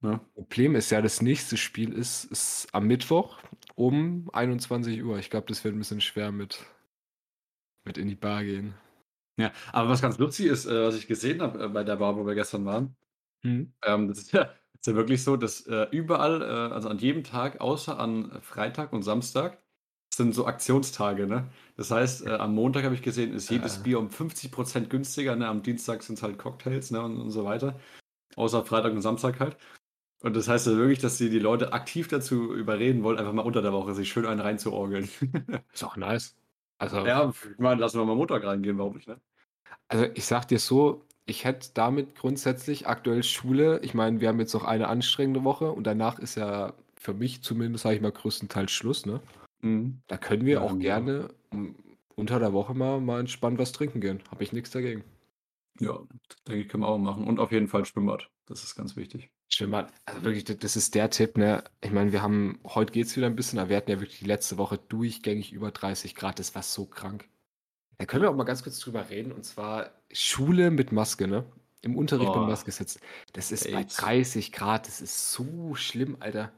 Ja. 0.03 0.19
Problem 0.35 0.77
ist 0.77 0.91
ja, 0.91 1.01
das 1.03 1.23
nächste 1.23 1.57
Spiel 1.57 1.93
ist, 1.93 2.25
ist 2.27 2.69
am 2.73 2.87
Mittwoch 2.87 3.39
um 3.75 4.29
21 4.33 5.03
Uhr. 5.03 5.19
Ich 5.19 5.31
glaube, 5.31 5.47
das 5.49 5.65
wird 5.65 5.75
ein 5.75 5.79
bisschen 5.79 6.01
schwer 6.01 6.31
mit, 6.31 6.65
mit 7.85 7.99
in 7.99 8.09
die 8.09 8.15
Bar 8.15 8.45
gehen. 8.45 8.75
ja. 9.39 9.53
Aber 9.73 9.89
was 9.89 10.03
ganz 10.03 10.19
lustig 10.19 10.47
ist, 10.47 10.67
äh, 10.67 10.87
was 10.87 10.97
ich 10.97 11.07
gesehen 11.07 11.43
habe 11.43 11.65
äh, 11.65 11.69
bei 11.69 11.85
der 11.85 11.97
Bar, 11.97 12.17
wo 12.17 12.27
wir 12.27 12.35
gestern 12.35 12.65
waren, 12.67 12.97
Hm? 13.45 13.73
Ähm, 13.85 14.09
das 14.09 14.19
ist 14.19 14.33
ja, 14.33 14.51
ist 14.85 14.89
ja 14.89 14.97
wirklich 14.97 15.25
so, 15.25 15.39
dass 15.39 15.63
äh, 15.67 15.87
überall, 15.93 16.43
äh, 16.43 16.75
also 16.75 16.91
an 16.91 16.99
jedem 16.99 17.25
Tag, 17.25 17.63
außer 17.63 17.99
an 17.99 18.31
Freitag 18.43 18.93
und 18.93 19.03
Samstag, 19.03 19.57
sind 20.15 20.35
so 20.35 20.47
Aktionstage, 20.47 21.27
ne? 21.27 21.49
Das 21.79 21.91
heißt, 21.91 22.27
äh, 22.27 22.33
am 22.33 22.55
Montag 22.55 22.85
habe 22.85 22.95
ich 22.95 23.01
gesehen, 23.01 23.33
ist 23.33 23.49
jedes 23.49 23.79
Äh. 23.79 23.83
Bier 23.83 23.99
um 23.99 24.11
50% 24.11 24.91
günstiger, 24.91 25.37
ne? 25.37 25.49
Am 25.49 25.63
Dienstag 25.63 26.03
sind 26.03 26.17
es 26.17 26.23
halt 26.23 26.37
Cocktails, 26.37 26.91
ne? 26.91 27.01
Und, 27.01 27.19
und 27.19 27.31
so 27.31 27.47
weiter. 27.47 27.81
Außer 28.37 28.63
Freitag 28.67 28.93
und 28.93 29.01
Samstag 29.01 29.41
halt. 29.41 29.57
Und 30.21 30.37
das 30.37 30.49
heißt 30.49 30.67
ja 30.67 30.77
wirklich, 30.77 30.99
dass 30.99 31.17
sie 31.17 31.31
die 31.31 31.39
Leute 31.39 31.73
aktiv 31.73 32.09
dazu 32.09 32.55
überreden 32.55 33.03
wollen, 33.03 33.19
einfach 33.19 33.33
mal 33.33 33.41
unter 33.43 33.63
der 33.63 33.73
Woche 33.73 33.95
sich 33.95 34.11
schön 34.11 34.27
einen 34.27 34.41
reinzuorgeln. 34.41 35.09
Ist 35.73 35.85
auch 35.85 35.97
nice. 35.97 36.37
Also, 36.77 37.07
ja, 37.07 37.31
ich 37.31 37.59
meine, 37.59 37.81
lassen 37.81 37.99
wir 37.99 38.05
mal 38.05 38.17
Montag 38.17 38.45
reingehen, 38.45 38.77
warum 38.77 38.97
nicht, 38.97 39.09
ne? 39.09 39.19
Also 39.89 40.05
ich 40.15 40.27
sag 40.27 40.47
dir 40.47 40.59
so, 40.59 41.07
ich 41.27 41.45
hätte 41.45 41.71
damit 41.75 42.15
grundsätzlich 42.17 42.87
aktuell 42.87 43.23
Schule. 43.23 43.81
Ich 43.83 43.95
meine, 43.95 44.21
wir 44.21 44.29
haben 44.29 44.41
jetzt 44.41 44.55
noch 44.55 44.65
eine 44.65 44.89
anstrengende 44.89 45.45
Woche 45.45 45.71
und 45.73 45.85
danach 45.87 46.19
ist 46.19 46.35
ja 46.37 46.75
für 46.97 47.15
mich 47.15 47.43
zumindest, 47.43 47.85
sage 47.85 47.97
ich 47.97 48.03
mal, 48.03 48.13
größtenteils 48.13 48.71
Schluss. 48.71 49.07
Ne? 49.07 49.21
Mhm. 49.63 50.01
Da 50.07 50.17
können 50.19 50.45
wir 50.47 50.55
Ja, 50.55 50.61
auch 50.63 50.73
ja. 50.73 50.79
gerne 50.79 51.29
um, 51.51 51.75
unter 52.15 52.39
der 52.39 52.53
Woche 52.53 52.75
mal, 52.75 53.01
mal 53.01 53.21
entspannt 53.21 53.59
was 53.59 53.73
trinken 53.73 54.01
gehen. 54.01 54.21
Habe 54.31 54.43
ich 54.45 54.53
nichts 54.53 54.71
dagegen. 54.71 55.05
Ja, 55.81 55.99
denke 56.47 56.63
ich, 56.63 56.69
können 56.69 56.83
wir 56.85 56.89
auch 56.89 56.99
machen. 56.99 57.27
Und 57.27 57.41
auf 57.41 57.51
jeden 57.53 57.69
Fall 57.69 57.85
Schwimmbad. 57.85 58.29
Das 58.47 58.63
ist 58.63 58.77
ganz 58.77 58.95
wichtig. 58.97 59.31
Schwimmbad, 59.49 59.93
also 60.07 60.23
wirklich, 60.23 60.45
das- 60.45 60.77
ist 60.77 60.95
der 60.95 61.11
Tipp, 61.11 61.37
ne? 61.37 61.65
Ich 61.81 61.91
meine, 61.91 62.13
wir 62.13 62.23
haben, 62.23 62.59
heute 62.65 62.93
geht's 62.93 63.17
wieder 63.17 63.27
ein 63.27 63.37
bisschen, 63.37 63.59
aber 63.59 63.71
wir 63.71 63.77
hatten 63.77 63.91
ja 63.91 64.01
wirklich 64.01 64.19
die 64.21 64.25
letzte 64.27 64.59
Woche 64.59 64.79
durchgängig 64.89 65.53
über 65.53 65.71
30 65.71 66.15
Grad, 66.15 66.39
das 66.39 66.55
war 66.55 66.63
so 66.63 66.87
krank. 66.87 67.29
Da 68.05 68.07
können 68.07 68.23
wir 68.23 68.29
auch 68.29 68.37
mal 68.37 68.45
ganz 68.45 68.63
kurz 68.63 68.79
drüber 68.81 69.09
reden, 69.09 69.33
und 69.33 69.47
zwar 69.47 69.91
Schule 70.13 70.71
mit 70.71 70.93
Maske, 70.93 71.27
ne? 71.27 71.43
Im 71.81 71.97
Unterricht 71.97 72.29
mit 72.29 72.35
Boah. 72.35 72.47
Maske 72.47 72.71
sitzen. 72.71 73.01
Das 73.33 73.51
ist 73.51 73.65
bei 73.65 73.79
AIDS. 73.79 73.97
30 73.97 74.53
Grad, 74.53 74.87
das 74.87 75.01
ist 75.01 75.33
so 75.33 75.75
schlimm, 75.75 76.19
Alter. 76.21 76.53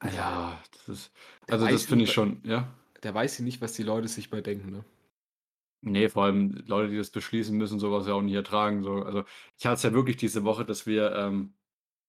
Alter, 0.00 0.16
Ja, 0.16 0.62
das 0.72 0.88
ist, 0.88 1.12
also 1.48 1.68
das 1.68 1.84
finde 1.84 2.02
ich 2.02 2.12
schon, 2.12 2.40
ja. 2.42 2.68
Der 3.04 3.14
weiß 3.14 3.38
ja 3.38 3.44
nicht, 3.44 3.60
was 3.60 3.74
die 3.74 3.84
Leute 3.84 4.08
sich 4.08 4.28
bei 4.28 4.40
denken, 4.40 4.72
ne? 4.72 4.84
Nee, 5.82 6.08
vor 6.08 6.24
allem 6.24 6.64
Leute, 6.66 6.90
die 6.90 6.98
das 6.98 7.10
beschließen, 7.10 7.56
müssen 7.56 7.78
sowas 7.78 8.08
ja 8.08 8.14
auch 8.14 8.22
nicht 8.22 8.34
ertragen. 8.34 8.82
So. 8.82 9.04
Also 9.04 9.22
ich 9.56 9.66
hatte 9.66 9.76
es 9.76 9.84
ja 9.84 9.92
wirklich 9.92 10.16
diese 10.16 10.42
Woche, 10.42 10.64
dass 10.64 10.84
wir 10.84 11.12
ähm, 11.14 11.54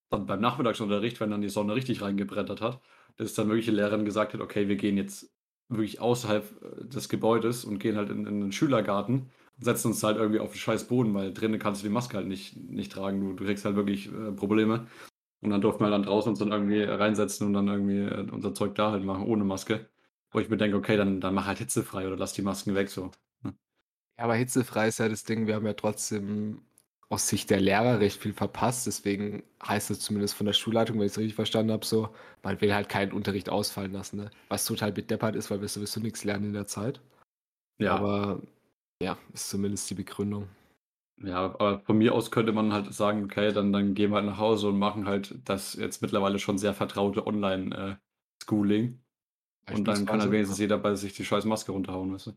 dann 0.10 0.26
beim 0.26 0.42
Nachmittagsunterricht, 0.42 1.20
wenn 1.20 1.30
dann 1.30 1.42
die 1.42 1.50
Sonne 1.50 1.76
richtig 1.76 2.02
reingebrettert 2.02 2.60
hat, 2.60 2.82
dass 3.18 3.36
dann 3.36 3.50
wirklich 3.50 3.66
die 3.66 3.72
Lehrerin 3.72 4.04
gesagt 4.04 4.34
hat, 4.34 4.42
okay, 4.42 4.68
wir 4.68 4.78
gehen 4.78 4.98
jetzt 4.98 5.32
wirklich 5.72 6.00
außerhalb 6.02 6.46
äh, 6.64 6.86
des 6.88 7.10
Gebäudes 7.10 7.66
und 7.66 7.80
gehen 7.80 7.98
halt 7.98 8.10
in, 8.10 8.26
in 8.26 8.42
den 8.42 8.52
Schülergarten 8.52 9.32
und 9.58 9.64
setzen 9.66 9.90
uns 9.90 10.04
halt 10.04 10.18
irgendwie 10.18 10.40
auf 10.40 10.52
den 10.52 10.60
scheiß 10.60 10.86
Boden, 10.88 11.14
weil 11.14 11.34
drinnen 11.34 11.60
kannst 11.60 11.82
du 11.82 11.88
die 11.88 11.94
Maske 11.94 12.18
halt 12.18 12.28
nicht, 12.28 12.58
nicht 12.58 12.92
tragen. 12.92 13.22
Du, 13.22 13.34
du 13.34 13.46
kriegst 13.46 13.66
halt 13.66 13.76
wirklich 13.76 14.08
äh, 14.12 14.32
Probleme. 14.32 14.88
Und 15.42 15.50
dann 15.50 15.62
durften 15.62 15.84
wir 15.84 15.90
dann 15.90 16.04
draußen 16.04 16.30
uns 16.30 16.40
dann 16.40 16.52
irgendwie 16.52 16.84
reinsetzen 16.84 17.48
und 17.48 17.54
dann 17.54 17.68
irgendwie 17.68 18.00
äh, 18.00 18.30
unser 18.32 18.54
Zeug 18.54 18.76
da 18.76 18.92
halt 18.92 19.04
machen, 19.04 19.26
ohne 19.26 19.44
Maske. 19.44 19.90
Wo 20.32 20.40
ich 20.40 20.50
mir 20.50 20.58
denke, 20.58 20.78
okay, 20.78 20.98
dann, 20.98 21.20
dann 21.22 21.34
mach 21.34 21.48
halt 21.48 21.58
hitzefrei 21.60 22.08
oder 22.08 22.18
lass 22.18 22.34
die 22.34 22.42
Masken 22.44 22.76
weg 22.76 22.90
so. 22.90 23.12
Ja, 23.44 23.52
aber 24.18 24.36
hitzefrei 24.36 24.88
ist 24.88 25.00
ja 25.00 25.10
das 25.10 25.24
Ding, 25.24 25.48
wir 25.48 25.56
haben 25.56 25.66
ja 25.66 25.74
trotzdem 25.74 26.62
aus 27.12 27.28
Sicht 27.28 27.50
der 27.50 27.60
Lehrer 27.60 28.00
recht 28.00 28.22
viel 28.22 28.34
verpasst. 28.34 28.88
Deswegen 28.88 29.44
heißt 29.68 29.92
es 29.92 30.00
zumindest 30.00 30.34
von 30.34 30.46
der 30.46 30.54
Schulleitung, 30.54 30.98
wenn 30.98 31.06
ich 31.06 31.12
es 31.12 31.18
richtig 31.18 31.36
verstanden 31.36 31.74
habe, 31.74 31.86
so, 31.86 32.10
man 32.42 32.62
will 32.62 32.74
halt 32.74 32.88
keinen 32.88 33.12
Unterricht 33.12 33.50
ausfallen 33.50 33.92
lassen, 33.92 34.18
ne? 34.18 34.32
Was 34.48 34.66
total 34.66 34.94
bedeppert 34.94 35.36
ist, 35.36 35.52
weil 35.52 35.60
wir 35.60 35.68
sowieso 35.68 36.00
nichts 36.00 36.24
lernen 36.24 36.46
in 36.46 36.54
der 36.54 36.68
Zeit. 36.68 37.02
Ja, 37.80 37.96
Aber 37.96 38.42
ja, 39.04 39.18
ist 39.34 39.50
zumindest 39.50 39.90
die 39.90 39.96
Begründung. 39.96 40.48
Ja, 41.18 41.44
aber 41.44 41.82
von 41.82 41.98
mir 41.98 42.16
aus 42.16 42.32
könnte 42.32 42.54
man 42.54 42.72
halt 42.74 42.94
sagen, 42.94 43.26
okay, 43.26 43.52
dann, 43.52 43.74
dann 43.74 43.94
gehen 43.94 44.12
wir 44.12 44.16
halt 44.16 44.26
nach 44.26 44.38
Hause 44.38 44.70
und 44.70 44.80
machen 44.80 45.06
halt 45.06 45.36
das 45.46 45.74
jetzt 45.74 46.02
mittlerweile 46.02 46.40
schon 46.40 46.58
sehr 46.58 46.74
vertraute 46.74 47.28
Online-Schooling. 47.28 49.00
und 49.70 49.86
dann 49.86 50.06
kann 50.06 50.22
halt 50.22 50.32
wenigstens 50.32 50.60
jeder 50.60 50.78
bei 50.78 50.96
sich 50.96 51.14
die 51.14 51.26
scheiß 51.26 51.46
Maske 51.46 51.72
runterhauen, 51.74 52.14
weißt 52.14 52.28
du? 52.28 52.32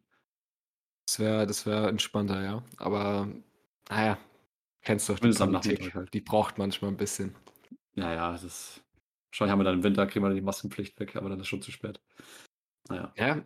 Das 1.07 1.19
wäre 1.19 1.47
das 1.47 1.65
wär 1.67 1.89
entspannter, 1.89 2.43
ja. 2.43 2.63
Aber, 2.79 3.29
naja, 3.89 4.19
kennst 4.85 5.09
doch 5.09 5.19
die 5.19 5.31
Politik. 5.33 5.95
Halt. 5.95 6.15
Die 6.15 6.21
braucht 6.21 6.59
manchmal 6.59 6.91
ein 6.91 6.97
bisschen. 6.97 7.35
Ja, 7.95 8.13
ja, 8.13 8.33
das 8.33 8.45
ist. 8.45 8.85
Wahrscheinlich 9.31 9.53
haben 9.53 9.61
wir 9.61 9.65
dann 9.65 9.75
im 9.77 9.83
Winter, 9.83 10.07
kriegen 10.07 10.25
wir 10.25 10.29
dann 10.29 10.37
die 10.37 10.43
Maskenpflicht 10.43 10.99
weg, 11.01 11.17
aber 11.17 11.29
dann 11.29 11.41
ist 11.41 11.49
schon 11.49 11.63
zu 11.63 11.73
spät. 11.73 12.01
Naja. 12.89 13.13
Ja, 13.17 13.43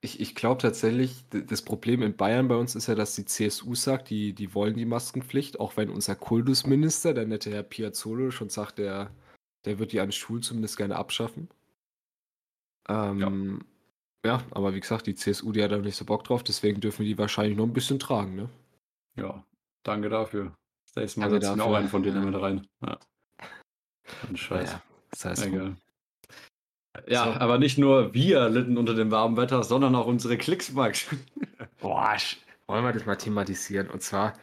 Ich, 0.00 0.18
ich 0.20 0.34
glaube 0.34 0.62
tatsächlich, 0.62 1.24
das 1.28 1.62
Problem 1.62 2.00
in 2.00 2.16
Bayern 2.16 2.48
bei 2.48 2.56
uns 2.56 2.74
ist 2.74 2.86
ja, 2.86 2.94
dass 2.94 3.14
die 3.14 3.26
CSU 3.26 3.74
sagt, 3.74 4.08
die, 4.08 4.32
die 4.32 4.54
wollen 4.54 4.76
die 4.76 4.86
Maskenpflicht, 4.86 5.60
auch 5.60 5.76
wenn 5.76 5.90
unser 5.90 6.14
Kultusminister, 6.14 7.12
der 7.12 7.26
nette 7.26 7.50
Herr 7.50 7.64
Piazzolo, 7.64 8.30
schon 8.30 8.48
sagt, 8.48 8.78
der, 8.78 9.10
der 9.66 9.78
wird 9.78 9.92
die 9.92 10.00
an 10.00 10.12
Schulen 10.12 10.42
zumindest 10.42 10.78
gerne 10.78 10.96
abschaffen. 10.96 11.50
Ähm, 12.88 13.62
ja. 14.24 14.38
ja. 14.38 14.44
aber 14.52 14.74
wie 14.74 14.80
gesagt, 14.80 15.06
die 15.06 15.14
CSU, 15.14 15.52
die 15.52 15.62
hat 15.62 15.72
da 15.72 15.78
nicht 15.78 15.96
so 15.96 16.06
Bock 16.06 16.24
drauf, 16.24 16.42
deswegen 16.42 16.80
dürfen 16.80 17.00
wir 17.00 17.06
die 17.06 17.18
wahrscheinlich 17.18 17.58
noch 17.58 17.66
ein 17.66 17.72
bisschen 17.72 17.98
tragen, 17.98 18.36
ne? 18.36 18.48
Ja, 19.16 19.44
danke 19.84 20.08
dafür. 20.08 20.52
Das 20.86 20.96
nächste 20.96 21.20
Mal 21.20 21.30
setzen 21.30 21.56
wir 21.56 21.64
auch 21.64 21.74
einen 21.74 21.88
von 21.88 22.02
denen 22.02 22.24
ja. 22.24 22.30
mit 22.30 22.40
rein. 22.40 22.66
Ja. 22.84 22.98
Scheiße. 24.34 24.72
Ja, 24.72 24.82
das 25.10 25.24
heißt, 25.24 25.46
Egal. 25.46 25.76
Ja, 27.08 27.24
so. 27.24 27.30
aber 27.40 27.58
nicht 27.58 27.78
nur 27.78 28.14
wir 28.14 28.48
litten 28.48 28.78
unter 28.78 28.94
dem 28.94 29.10
warmen 29.10 29.36
Wetter, 29.36 29.62
sondern 29.64 29.94
auch 29.94 30.06
unsere 30.06 30.36
Klicks, 30.36 30.72
Max. 30.72 31.06
Boah, 31.80 32.16
wollen 32.66 32.84
wir 32.84 32.92
das 32.92 33.06
mal 33.06 33.16
thematisieren. 33.16 33.90
Und 33.90 34.02
zwar, 34.02 34.34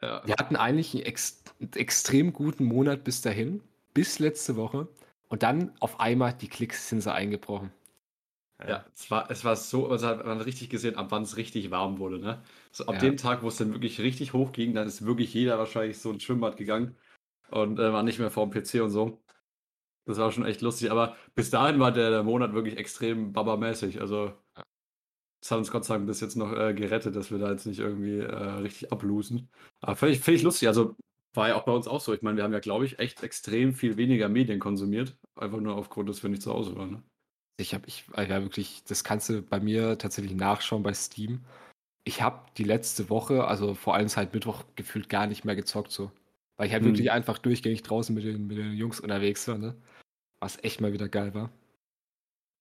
ja. 0.00 0.22
wir 0.24 0.34
hatten 0.36 0.56
eigentlich 0.56 0.94
einen, 0.94 1.04
ex 1.04 1.42
extrem 1.74 2.32
guten 2.32 2.64
Monat 2.64 3.04
bis 3.04 3.20
dahin, 3.20 3.60
bis 3.94 4.18
letzte 4.18 4.56
Woche. 4.56 4.88
Und 5.28 5.42
dann 5.42 5.72
auf 5.80 6.00
einmal 6.00 6.32
die 6.32 6.48
Klicks 6.48 6.88
sind 6.88 7.02
so 7.02 7.10
eingebrochen. 7.10 7.72
Ja, 8.66 8.84
es 8.92 9.08
war, 9.10 9.30
es 9.30 9.44
war 9.44 9.54
so, 9.54 9.88
also 9.88 10.06
hat 10.08 10.26
man 10.26 10.40
richtig 10.40 10.68
gesehen, 10.68 10.96
ab 10.96 11.08
wann 11.10 11.22
es 11.22 11.36
richtig 11.36 11.70
warm 11.70 11.98
wurde. 11.98 12.18
Ne? 12.18 12.42
So 12.72 12.86
ab 12.86 12.96
ja. 12.96 13.00
dem 13.00 13.16
Tag, 13.16 13.42
wo 13.42 13.48
es 13.48 13.56
dann 13.56 13.72
wirklich 13.72 14.00
richtig 14.00 14.32
hoch 14.32 14.50
ging, 14.50 14.74
dann 14.74 14.88
ist 14.88 15.04
wirklich 15.04 15.32
jeder 15.32 15.58
wahrscheinlich 15.58 15.98
so 15.98 16.10
ein 16.10 16.18
Schwimmbad 16.18 16.56
gegangen 16.56 16.96
und 17.50 17.78
äh, 17.78 17.92
war 17.92 18.02
nicht 18.02 18.18
mehr 18.18 18.30
vor 18.30 18.48
dem 18.48 18.50
PC 18.50 18.82
und 18.82 18.90
so. 18.90 19.22
Das 20.06 20.18
war 20.18 20.32
schon 20.32 20.46
echt 20.46 20.60
lustig, 20.62 20.90
aber 20.90 21.16
bis 21.34 21.50
dahin 21.50 21.78
war 21.78 21.92
der, 21.92 22.10
der 22.10 22.22
Monat 22.24 22.52
wirklich 22.52 22.78
extrem 22.78 23.32
babamäßig. 23.32 24.00
Also, 24.00 24.32
das 25.40 25.50
hat 25.50 25.58
uns 25.58 25.70
Gott 25.70 25.84
sei 25.84 25.94
Dank 25.94 26.06
bis 26.06 26.20
jetzt 26.20 26.34
noch 26.34 26.52
äh, 26.52 26.74
gerettet, 26.74 27.14
dass 27.14 27.30
wir 27.30 27.38
da 27.38 27.50
jetzt 27.50 27.66
nicht 27.66 27.78
irgendwie 27.78 28.18
äh, 28.18 28.34
richtig 28.34 28.90
ablosen. 28.90 29.50
Aber 29.80 29.96
völlig, 29.96 30.20
völlig 30.20 30.42
lustig. 30.42 30.66
Also, 30.66 30.96
war 31.34 31.48
ja 31.48 31.56
auch 31.56 31.64
bei 31.64 31.72
uns 31.72 31.86
auch 31.86 32.00
so. 32.00 32.14
Ich 32.14 32.22
meine, 32.22 32.38
wir 32.38 32.44
haben 32.44 32.52
ja, 32.52 32.58
glaube 32.58 32.86
ich, 32.86 32.98
echt 32.98 33.22
extrem 33.22 33.74
viel 33.74 33.96
weniger 33.96 34.28
Medien 34.28 34.58
konsumiert. 34.58 35.16
Einfach 35.36 35.60
nur 35.60 35.76
aufgrund, 35.76 36.08
dass 36.08 36.22
wir 36.22 36.30
nicht 36.30 36.42
zu 36.42 36.52
Hause 36.52 36.74
waren. 36.74 36.90
Ne? 36.90 37.02
Ich 37.60 37.74
habe, 37.74 37.84
ich, 37.86 38.04
ja 38.16 38.42
wirklich, 38.42 38.84
das 38.84 39.04
kannst 39.04 39.28
du 39.28 39.42
bei 39.42 39.60
mir 39.60 39.98
tatsächlich 39.98 40.34
nachschauen 40.34 40.82
bei 40.82 40.94
Steam. 40.94 41.44
Ich 42.04 42.22
habe 42.22 42.46
die 42.56 42.64
letzte 42.64 43.10
Woche, 43.10 43.44
also 43.46 43.74
vor 43.74 43.94
allem 43.94 44.08
seit 44.08 44.32
Mittwoch, 44.32 44.64
gefühlt 44.76 45.08
gar 45.08 45.26
nicht 45.26 45.44
mehr 45.44 45.56
gezockt 45.56 45.90
so. 45.90 46.12
Weil 46.56 46.68
ich 46.68 46.72
halt 46.72 46.84
hm. 46.84 46.90
wirklich 46.92 47.10
einfach 47.10 47.38
durchgängig 47.38 47.82
draußen 47.82 48.14
mit 48.14 48.24
den, 48.24 48.46
mit 48.46 48.58
den 48.58 48.72
Jungs 48.74 49.00
unterwegs 49.00 49.46
war, 49.48 49.58
ne? 49.58 49.74
Was 50.40 50.62
echt 50.62 50.80
mal 50.80 50.92
wieder 50.92 51.08
geil 51.08 51.34
war. 51.34 51.50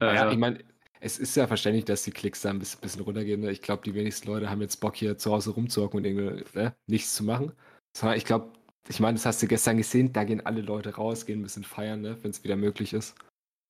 Äh, 0.02 0.16
ja, 0.16 0.32
ich 0.32 0.38
meine, 0.38 0.64
es 1.00 1.20
ist 1.20 1.36
ja 1.36 1.48
verständlich, 1.48 1.86
dass 1.86 2.04
die 2.04 2.12
Klicks 2.12 2.42
da 2.42 2.50
ein 2.50 2.60
bisschen, 2.60 2.82
bisschen 2.82 3.02
runtergehen. 3.02 3.42
Ne? 3.42 3.52
Ich 3.52 3.62
glaube, 3.62 3.84
die 3.84 3.94
wenigsten 3.94 4.28
Leute 4.28 4.50
haben 4.50 4.62
jetzt 4.62 4.78
Bock, 4.78 4.96
hier 4.96 5.18
zu 5.18 5.32
Hause 5.32 5.52
rumzuhocken 5.52 6.00
und 6.00 6.06
irgendwie 6.06 6.44
ne, 6.58 6.76
nichts 6.88 7.16
zu 7.16 7.24
machen. 7.24 7.52
Sondern 7.96 8.18
ich 8.18 8.26
glaube, 8.26 8.52
ich 8.88 9.00
meine, 9.00 9.16
das 9.16 9.26
hast 9.26 9.42
du 9.42 9.48
gestern 9.48 9.78
gesehen, 9.78 10.14
da 10.14 10.24
gehen 10.24 10.46
alle 10.46 10.62
Leute 10.62 10.96
raus, 10.96 11.26
gehen 11.26 11.40
ein 11.40 11.44
bisschen 11.44 11.64
feiern, 11.64 12.02
ne, 12.02 12.18
wenn 12.22 12.32
es 12.32 12.44
wieder 12.44 12.56
möglich 12.56 12.94
ist. 12.94 13.16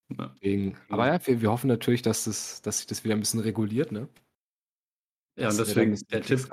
Ja. 0.09 0.31
Deswegen, 0.35 0.77
aber 0.89 1.07
ja, 1.07 1.25
wir, 1.25 1.41
wir, 1.41 1.51
hoffen 1.51 1.67
natürlich, 1.67 2.01
dass, 2.01 2.25
das, 2.25 2.61
dass 2.61 2.77
sich 2.77 2.87
das 2.87 3.03
wieder 3.03 3.15
ein 3.15 3.19
bisschen 3.19 3.41
reguliert, 3.41 3.91
ne? 3.91 4.07
Ja, 5.37 5.49
und 5.49 5.59
deswegen 5.59 5.99
der 6.11 6.21
Tipp, 6.21 6.49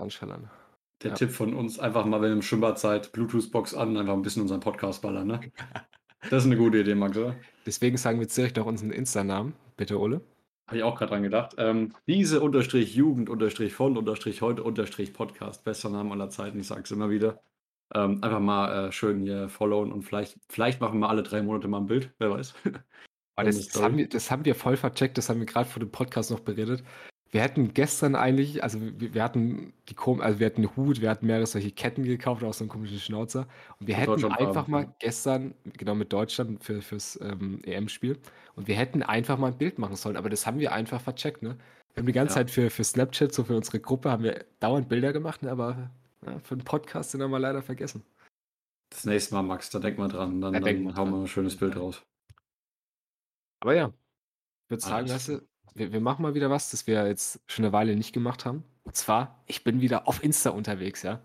der 1.03 1.11
ja. 1.11 1.17
Tipp 1.17 1.31
von 1.31 1.55
uns, 1.55 1.79
einfach 1.79 2.05
mal, 2.05 2.21
wenn 2.21 2.33
im 2.33 2.43
Schwimmbad 2.43 2.79
seid, 2.79 3.13
Bluetooth-Box 3.13 3.75
an, 3.75 3.97
einfach 3.97 4.13
ein 4.13 4.23
bisschen 4.23 4.43
unseren 4.43 4.61
Podcast 4.61 5.03
ballern, 5.03 5.27
ne? 5.27 5.41
Das 6.31 6.45
ist 6.45 6.47
eine 6.47 6.57
gute 6.57 6.79
Idee, 6.79 6.95
Max, 6.95 7.19
oder? 7.19 7.37
Deswegen 7.67 7.99
sagen 7.99 8.19
wir 8.19 8.23
jetzt 8.23 8.35
direkt 8.35 8.59
auch 8.59 8.65
unseren 8.65 8.91
Insta-Namen. 8.91 9.53
Bitte, 9.77 10.01
Ole. 10.01 10.23
Habe 10.67 10.79
ich 10.79 10.83
auch 10.83 10.97
gerade 10.97 11.11
dran 11.11 11.23
gedacht. 11.23 11.55
Ähm, 11.59 11.95
diese 12.07 12.41
unterstrich 12.41 12.95
Jugend 12.95 13.29
unterstrich 13.29 13.75
von 13.75 13.99
unterstrich 13.99 14.41
heute 14.41 14.63
unterstrich 14.63 15.13
Podcast. 15.13 15.65
Bester 15.65 15.91
Name 15.91 16.13
aller 16.13 16.31
Zeiten, 16.31 16.59
ich 16.59 16.67
sage 16.67 16.81
es 16.85 16.91
immer 16.91 17.11
wieder. 17.11 17.43
Ähm, 17.95 18.25
einfach 18.25 18.41
mal 18.41 18.89
äh, 18.89 18.93
schön 18.93 19.21
hier 19.21 19.51
followen 19.51 19.93
und 19.93 20.03
vielleicht, 20.03 20.39
vielleicht 20.49 20.81
machen 20.81 20.99
wir 21.01 21.11
alle 21.11 21.23
drei 21.23 21.43
Monate 21.43 21.69
mal 21.69 21.81
ein 21.81 21.87
Bild, 21.87 22.11
wer 22.19 22.31
weiß. 22.31 22.55
das, 23.37 23.69
das, 23.69 23.83
haben 23.83 23.97
wir, 23.97 24.09
das 24.09 24.31
haben 24.31 24.45
wir 24.45 24.55
voll 24.55 24.77
vercheckt, 24.77 25.19
das 25.19 25.29
haben 25.29 25.41
wir 25.41 25.47
gerade 25.47 25.69
vor 25.69 25.81
dem 25.81 25.91
Podcast 25.91 26.31
noch 26.31 26.41
beredet. 26.41 26.83
Wir 27.31 27.43
hatten 27.43 27.75
gestern 27.75 28.15
eigentlich, 28.15 28.63
also 28.63 28.79
wir, 28.81 29.13
wir 29.15 29.25
hatten 29.25 29.73
die 29.89 29.97
also 29.99 30.39
wir 30.39 30.47
hatten 30.47 30.63
einen 30.63 30.77
Hut, 30.77 31.01
wir 31.01 31.11
hatten 31.11 31.27
mehrere 31.27 31.47
solche 31.47 31.73
Ketten 31.73 32.05
gekauft, 32.05 32.45
auch 32.45 32.55
so 32.55 32.63
einen 32.63 32.69
komischen 32.69 33.01
Schnauzer. 33.01 33.49
Und 33.81 33.89
wir 33.89 33.97
hätten 33.97 34.25
einfach 34.27 34.69
mal 34.69 34.95
gestern, 35.01 35.55
genau 35.77 35.97
mit 35.97 36.13
Deutschland 36.13 36.63
für, 36.63 36.81
fürs 36.81 37.19
ähm, 37.21 37.61
EM-Spiel, 37.65 38.19
und 38.55 38.69
wir 38.69 38.77
hätten 38.77 39.03
einfach 39.03 39.37
mal 39.37 39.49
ein 39.49 39.59
Bild 39.59 39.81
machen 39.81 39.97
sollen, 39.97 40.17
aber 40.17 40.31
das 40.31 40.47
haben 40.47 40.61
wir 40.61 40.73
einfach 40.73 41.01
vercheckt, 41.01 41.43
ne? 41.43 41.59
Wir 41.95 42.03
haben 42.03 42.07
die 42.07 42.13
ganze 42.13 42.33
ja. 42.33 42.41
Zeit 42.41 42.51
für, 42.51 42.71
für 42.71 42.85
Snapchat, 42.85 43.33
so 43.33 43.45
für 43.45 43.57
unsere 43.57 43.81
Gruppe, 43.81 44.11
haben 44.11 44.23
wir 44.23 44.45
dauernd 44.61 44.89
Bilder 44.89 45.13
gemacht, 45.13 45.43
ne? 45.43 45.51
aber 45.51 45.91
ja, 46.25 46.39
für 46.41 46.57
den 46.57 46.65
Podcast 46.65 47.13
sind 47.13 47.21
wir 47.21 47.39
leider 47.39 47.63
vergessen. 47.63 48.05
Das 48.91 49.07
nächste 49.07 49.35
Mal, 49.35 49.43
Max, 49.43 49.71
da 49.71 49.81
denk 49.81 49.99
mal 49.99 50.09
dran, 50.09 50.41
dann, 50.41 50.53
da 50.53 50.61
dann 50.61 50.97
hauen 50.97 51.11
wir 51.11 51.19
ein 51.19 51.27
schönes 51.27 51.57
Bild 51.57 51.77
raus. 51.77 52.03
Aber 53.65 53.75
ja, 53.75 53.87
ich 53.87 54.71
würde 54.71 54.83
sagen, 54.83 55.09
weißt 55.09 55.29
du, 55.29 55.49
wir, 55.75 55.91
wir, 55.91 56.01
machen 56.03 56.21
mal 56.21 56.35
wieder 56.35 56.51
was, 56.51 56.71
das 56.71 56.87
wir 56.87 57.07
jetzt 57.07 57.41
schon 57.47 57.65
eine 57.65 57.73
Weile 57.73 57.97
nicht 57.97 58.13
gemacht 58.13 58.45
haben. 58.45 58.63
Und 58.83 58.95
zwar, 58.95 59.43
ich 59.47 59.65
bin 59.65 59.81
wieder 59.81 60.07
auf 60.07 60.23
Insta 60.23 60.51
unterwegs, 60.51 61.03
ja. 61.03 61.23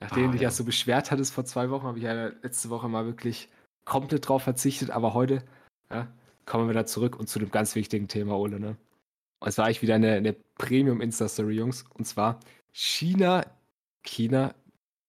Nachdem 0.00 0.30
ah, 0.30 0.32
dich 0.32 0.40
ja. 0.40 0.50
so 0.50 0.64
beschwert 0.64 1.12
hattest 1.12 1.32
vor 1.32 1.44
zwei 1.44 1.70
Wochen, 1.70 1.86
habe 1.86 1.98
ich 1.98 2.04
ja 2.04 2.26
letzte 2.42 2.70
Woche 2.70 2.88
mal 2.88 3.06
wirklich 3.06 3.48
komplett 3.84 4.28
drauf 4.28 4.42
verzichtet, 4.42 4.90
aber 4.90 5.14
heute 5.14 5.44
ja, 5.88 6.08
kommen 6.44 6.66
wir 6.66 6.74
da 6.74 6.86
zurück 6.86 7.16
und 7.16 7.28
zu 7.28 7.38
dem 7.38 7.52
ganz 7.52 7.76
wichtigen 7.76 8.08
Thema, 8.08 8.36
Ole, 8.36 8.58
ne? 8.58 8.76
Und 9.38 9.48
es 9.48 9.56
war 9.56 9.70
ich 9.70 9.80
wieder 9.80 9.94
eine, 9.94 10.14
eine 10.14 10.32
Premium-Insta-Story, 10.58 11.54
Jungs. 11.54 11.84
Und 11.94 12.04
zwar 12.06 12.40
China, 12.72 13.46
China 14.02 14.56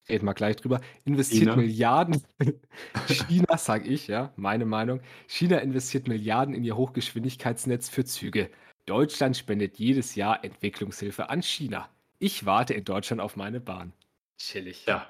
reden 0.10 0.26
wir 0.26 0.34
gleich 0.34 0.56
drüber, 0.56 0.82
investiert 1.06 1.44
China. 1.44 1.56
Milliarden. 1.56 2.24
China, 3.08 3.58
sag 3.58 3.86
ich, 3.86 4.08
ja, 4.08 4.32
meine 4.36 4.66
Meinung. 4.66 5.02
China 5.28 5.58
investiert 5.60 6.08
Milliarden 6.08 6.54
in 6.54 6.64
ihr 6.64 6.76
Hochgeschwindigkeitsnetz 6.76 7.90
für 7.90 8.06
Züge. 8.06 8.50
Deutschland 8.86 9.36
spendet 9.36 9.78
jedes 9.78 10.16
Jahr 10.16 10.44
Entwicklungshilfe 10.44 11.30
an 11.30 11.44
China. 11.44 11.90
Ich 12.20 12.46
warte 12.46 12.74
in 12.74 12.86
Deutschland 12.86 13.22
auf 13.22 13.36
meine 13.36 13.60
Bahn. 13.60 13.94
Chillig. 14.38 14.86
Ja. 14.86 15.08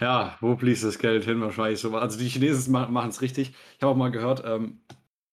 Ja, 0.00 0.38
wo 0.40 0.56
fließt 0.56 0.84
das 0.84 0.98
Geld 0.98 1.24
hin? 1.24 1.40
Wahrscheinlich 1.40 1.80
so. 1.80 1.94
Also 1.96 2.18
die 2.18 2.28
Chinesen 2.28 2.72
machen 2.72 3.10
es 3.10 3.20
richtig. 3.20 3.50
Ich 3.50 3.82
habe 3.82 3.92
auch 3.92 3.96
mal 3.96 4.10
gehört, 4.10 4.42
ähm, 4.44 4.80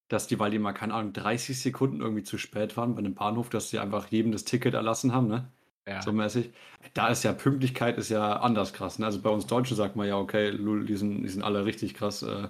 dass 0.08 0.27
die, 0.27 0.39
weil 0.39 0.51
die 0.51 0.60
mal, 0.60 0.74
keine 0.74 0.94
Ahnung, 0.94 1.13
30 1.13 1.60
Sekunden 1.60 2.01
irgendwie 2.01 2.24
zu 2.24 2.38
spät 2.38 2.75
waren 2.77 2.96
bei 2.96 3.00
einem 3.00 3.15
Bahnhof, 3.15 3.50
dass 3.50 3.70
sie 3.70 3.80
einfach 3.80 4.08
jedem 4.08 4.32
das 4.32 4.44
Ticket 4.44 4.74
erlassen 4.74 5.13
haben, 5.13 5.27
ne? 5.27 5.51
Ja. 5.88 6.01
So 6.01 6.12
mäßig. 6.12 6.51
Da 6.94 7.10
ist 7.10 7.24
ja 7.24 7.34
Pünktlichkeit 7.34 7.98
ist 7.98 8.10
ja 8.10 8.38
anders 8.38 8.74
krass. 8.74 8.98
Ne? 8.98 9.06
Also 9.06 9.22
bei 9.22 9.30
uns 9.30 9.46
Deutschen 9.46 9.77
sagt 9.77 9.96
man 9.96 10.08
ja, 10.08 10.18
okay, 10.18 10.50
Lul, 10.50 10.86
die 10.86 10.96
sind, 10.96 11.24
die 11.24 11.30
sind 11.30 11.44
alle 11.44 11.65
richtig 11.65 11.94
krass 11.94 12.24
äh, 12.24 12.50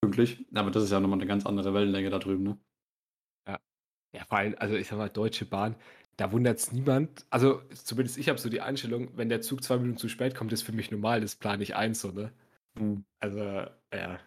pünktlich. 0.00 0.46
Aber 0.54 0.70
das 0.70 0.84
ist 0.84 0.92
ja 0.92 1.00
nochmal 1.00 1.18
eine 1.18 1.26
ganz 1.26 1.46
andere 1.46 1.74
Wellenlänge 1.74 2.10
da 2.10 2.18
drüben, 2.18 2.44
ne? 2.44 2.58
Ja. 3.48 3.58
Ja, 4.14 4.24
vor 4.24 4.38
allem, 4.38 4.54
also 4.58 4.76
ich 4.76 4.86
sag 4.86 4.98
mal, 4.98 5.10
Deutsche 5.10 5.46
Bahn, 5.46 5.74
da 6.16 6.30
wundert 6.30 6.58
es 6.58 6.72
niemand. 6.72 7.26
Also 7.30 7.60
zumindest 7.74 8.18
ich 8.18 8.28
habe 8.28 8.38
so 8.38 8.48
die 8.48 8.60
Einstellung, 8.60 9.10
wenn 9.16 9.28
der 9.28 9.40
Zug 9.40 9.64
zwei 9.64 9.78
Minuten 9.78 9.98
zu 9.98 10.08
spät 10.08 10.34
kommt, 10.34 10.52
ist 10.52 10.62
für 10.62 10.72
mich 10.72 10.90
normal, 10.90 11.20
das 11.20 11.34
plane 11.36 11.62
ich 11.62 11.74
ein, 11.74 11.94
so, 11.94 12.12
ne? 12.12 12.32
Mhm. 12.78 13.04
Also, 13.18 13.40
ja. 13.40 14.20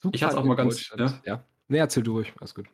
Zugfahren 0.00 0.12
ich 0.12 0.24
hatte 0.24 0.38
auch 0.38 0.44
mal 0.44 0.56
ganz. 0.56 0.90
Ja? 0.96 1.20
ja. 1.24 1.44
Nee, 1.68 1.78
erzähl 1.78 2.02
du 2.02 2.12
ruhig, 2.12 2.32
alles 2.38 2.54
gut. 2.54 2.66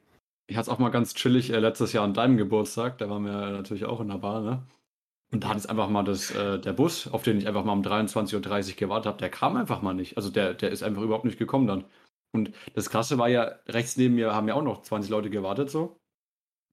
Ich 0.47 0.57
hatte 0.57 0.71
es 0.71 0.75
auch 0.75 0.78
mal 0.78 0.90
ganz 0.90 1.14
chillig 1.14 1.50
äh, 1.50 1.59
letztes 1.59 1.92
Jahr 1.92 2.04
an 2.04 2.14
deinem 2.14 2.37
Geburtstag, 2.37 2.99
da 2.99 3.09
waren 3.09 3.25
wir 3.25 3.50
natürlich 3.50 3.85
auch 3.85 4.00
in 4.00 4.09
der 4.09 4.19
Bar, 4.19 4.40
ne? 4.40 4.66
Und 5.33 5.45
da 5.45 5.49
hat 5.49 5.57
es 5.57 5.67
einfach 5.67 5.89
mal 5.89 6.03
das, 6.03 6.31
äh, 6.33 6.59
der 6.61 6.73
Bus, 6.75 7.09
auf 7.09 7.23
den 7.23 7.39
ich 7.39 7.49
einfach 7.49 7.65
mal 7.65 7.73
um 7.73 7.83
23.30 7.83 8.73
Uhr 8.73 8.77
gewartet 8.77 9.07
habe, 9.07 9.19
der 9.19 9.31
kam 9.31 9.57
einfach 9.57 9.81
mal 9.83 9.95
nicht. 9.95 10.17
Also 10.17 10.31
der, 10.31 10.55
der 10.55 10.71
ist 10.71 10.83
einfach 10.83 11.03
überhaupt 11.03 11.25
nicht 11.25 11.39
gekommen 11.39 11.67
dann. 11.67 11.85
Und 12.33 12.53
das 12.75 12.91
Krasse 12.91 13.19
war 13.19 13.29
ja, 13.29 13.45
rechts 13.69 13.97
neben 13.97 14.15
mir 14.15 14.35
haben 14.35 14.49
ja 14.49 14.55
auch 14.55 14.62
noch 14.62 14.83
20 14.83 15.11
Leute 15.11 15.31
gewartet 15.31 15.71
so. 15.71 15.99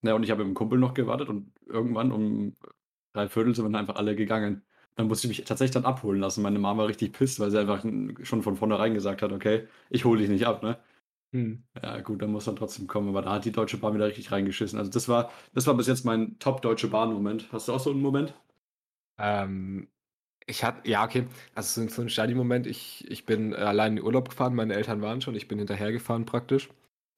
Ja, 0.03 0.15
und 0.15 0.23
ich 0.23 0.31
habe 0.31 0.43
mit 0.43 0.49
dem 0.53 0.55
Kumpel 0.55 0.79
noch 0.79 0.93
gewartet 0.93 1.29
und 1.29 1.51
irgendwann 1.67 2.11
um 2.11 2.55
drei 3.13 3.29
Viertel 3.29 3.55
sind 3.55 3.65
dann 3.65 3.75
einfach 3.75 3.95
alle 3.97 4.15
gegangen. 4.15 4.63
Dann 4.95 5.07
musste 5.07 5.27
ich 5.27 5.37
mich 5.39 5.45
tatsächlich 5.47 5.73
dann 5.73 5.85
abholen 5.85 6.19
lassen. 6.21 6.41
Meine 6.43 6.59
Mama 6.59 6.83
war 6.83 6.89
richtig 6.89 7.13
pisst, 7.13 7.39
weil 7.39 7.51
sie 7.51 7.59
einfach 7.59 7.83
schon 8.23 8.43
von 8.43 8.57
vornherein 8.57 8.93
gesagt 8.93 9.21
hat, 9.21 9.31
okay, 9.31 9.67
ich 9.89 10.05
hole 10.05 10.19
dich 10.21 10.29
nicht 10.29 10.47
ab, 10.47 10.63
ne? 10.63 10.77
Hm. 11.33 11.63
Ja, 11.83 12.01
gut, 12.01 12.21
dann 12.21 12.31
muss 12.31 12.45
dann 12.45 12.55
trotzdem 12.57 12.87
kommen, 12.87 13.09
aber 13.09 13.21
da 13.23 13.33
hat 13.33 13.45
die 13.45 13.51
Deutsche 13.51 13.77
Bahn 13.77 13.95
wieder 13.95 14.07
richtig 14.07 14.31
reingeschissen. 14.31 14.79
Also 14.79 14.91
das 14.91 15.09
war, 15.09 15.31
das 15.53 15.67
war 15.67 15.75
bis 15.75 15.87
jetzt 15.87 16.05
mein 16.05 16.39
Top 16.39 16.61
Deutsche 16.63 16.87
Bahn-Moment. 16.89 17.51
Hast 17.53 17.67
du 17.69 17.73
auch 17.73 17.79
so 17.79 17.91
einen 17.91 18.01
Moment? 18.01 18.33
Ähm, 19.19 19.87
ich 20.45 20.63
hatte, 20.63 20.89
ja, 20.89 21.05
okay, 21.05 21.27
also 21.53 21.87
so 21.87 22.01
ein 22.01 22.09
Stadi-Moment. 22.09 22.65
Ich, 22.65 23.09
ich 23.09 23.25
bin 23.25 23.53
allein 23.53 23.93
in 23.93 23.95
den 23.97 24.05
Urlaub 24.05 24.29
gefahren, 24.29 24.55
meine 24.55 24.73
Eltern 24.73 25.01
waren 25.01 25.21
schon, 25.21 25.35
ich 25.35 25.47
bin 25.47 25.59
hinterhergefahren 25.59 26.25
praktisch. 26.25 26.69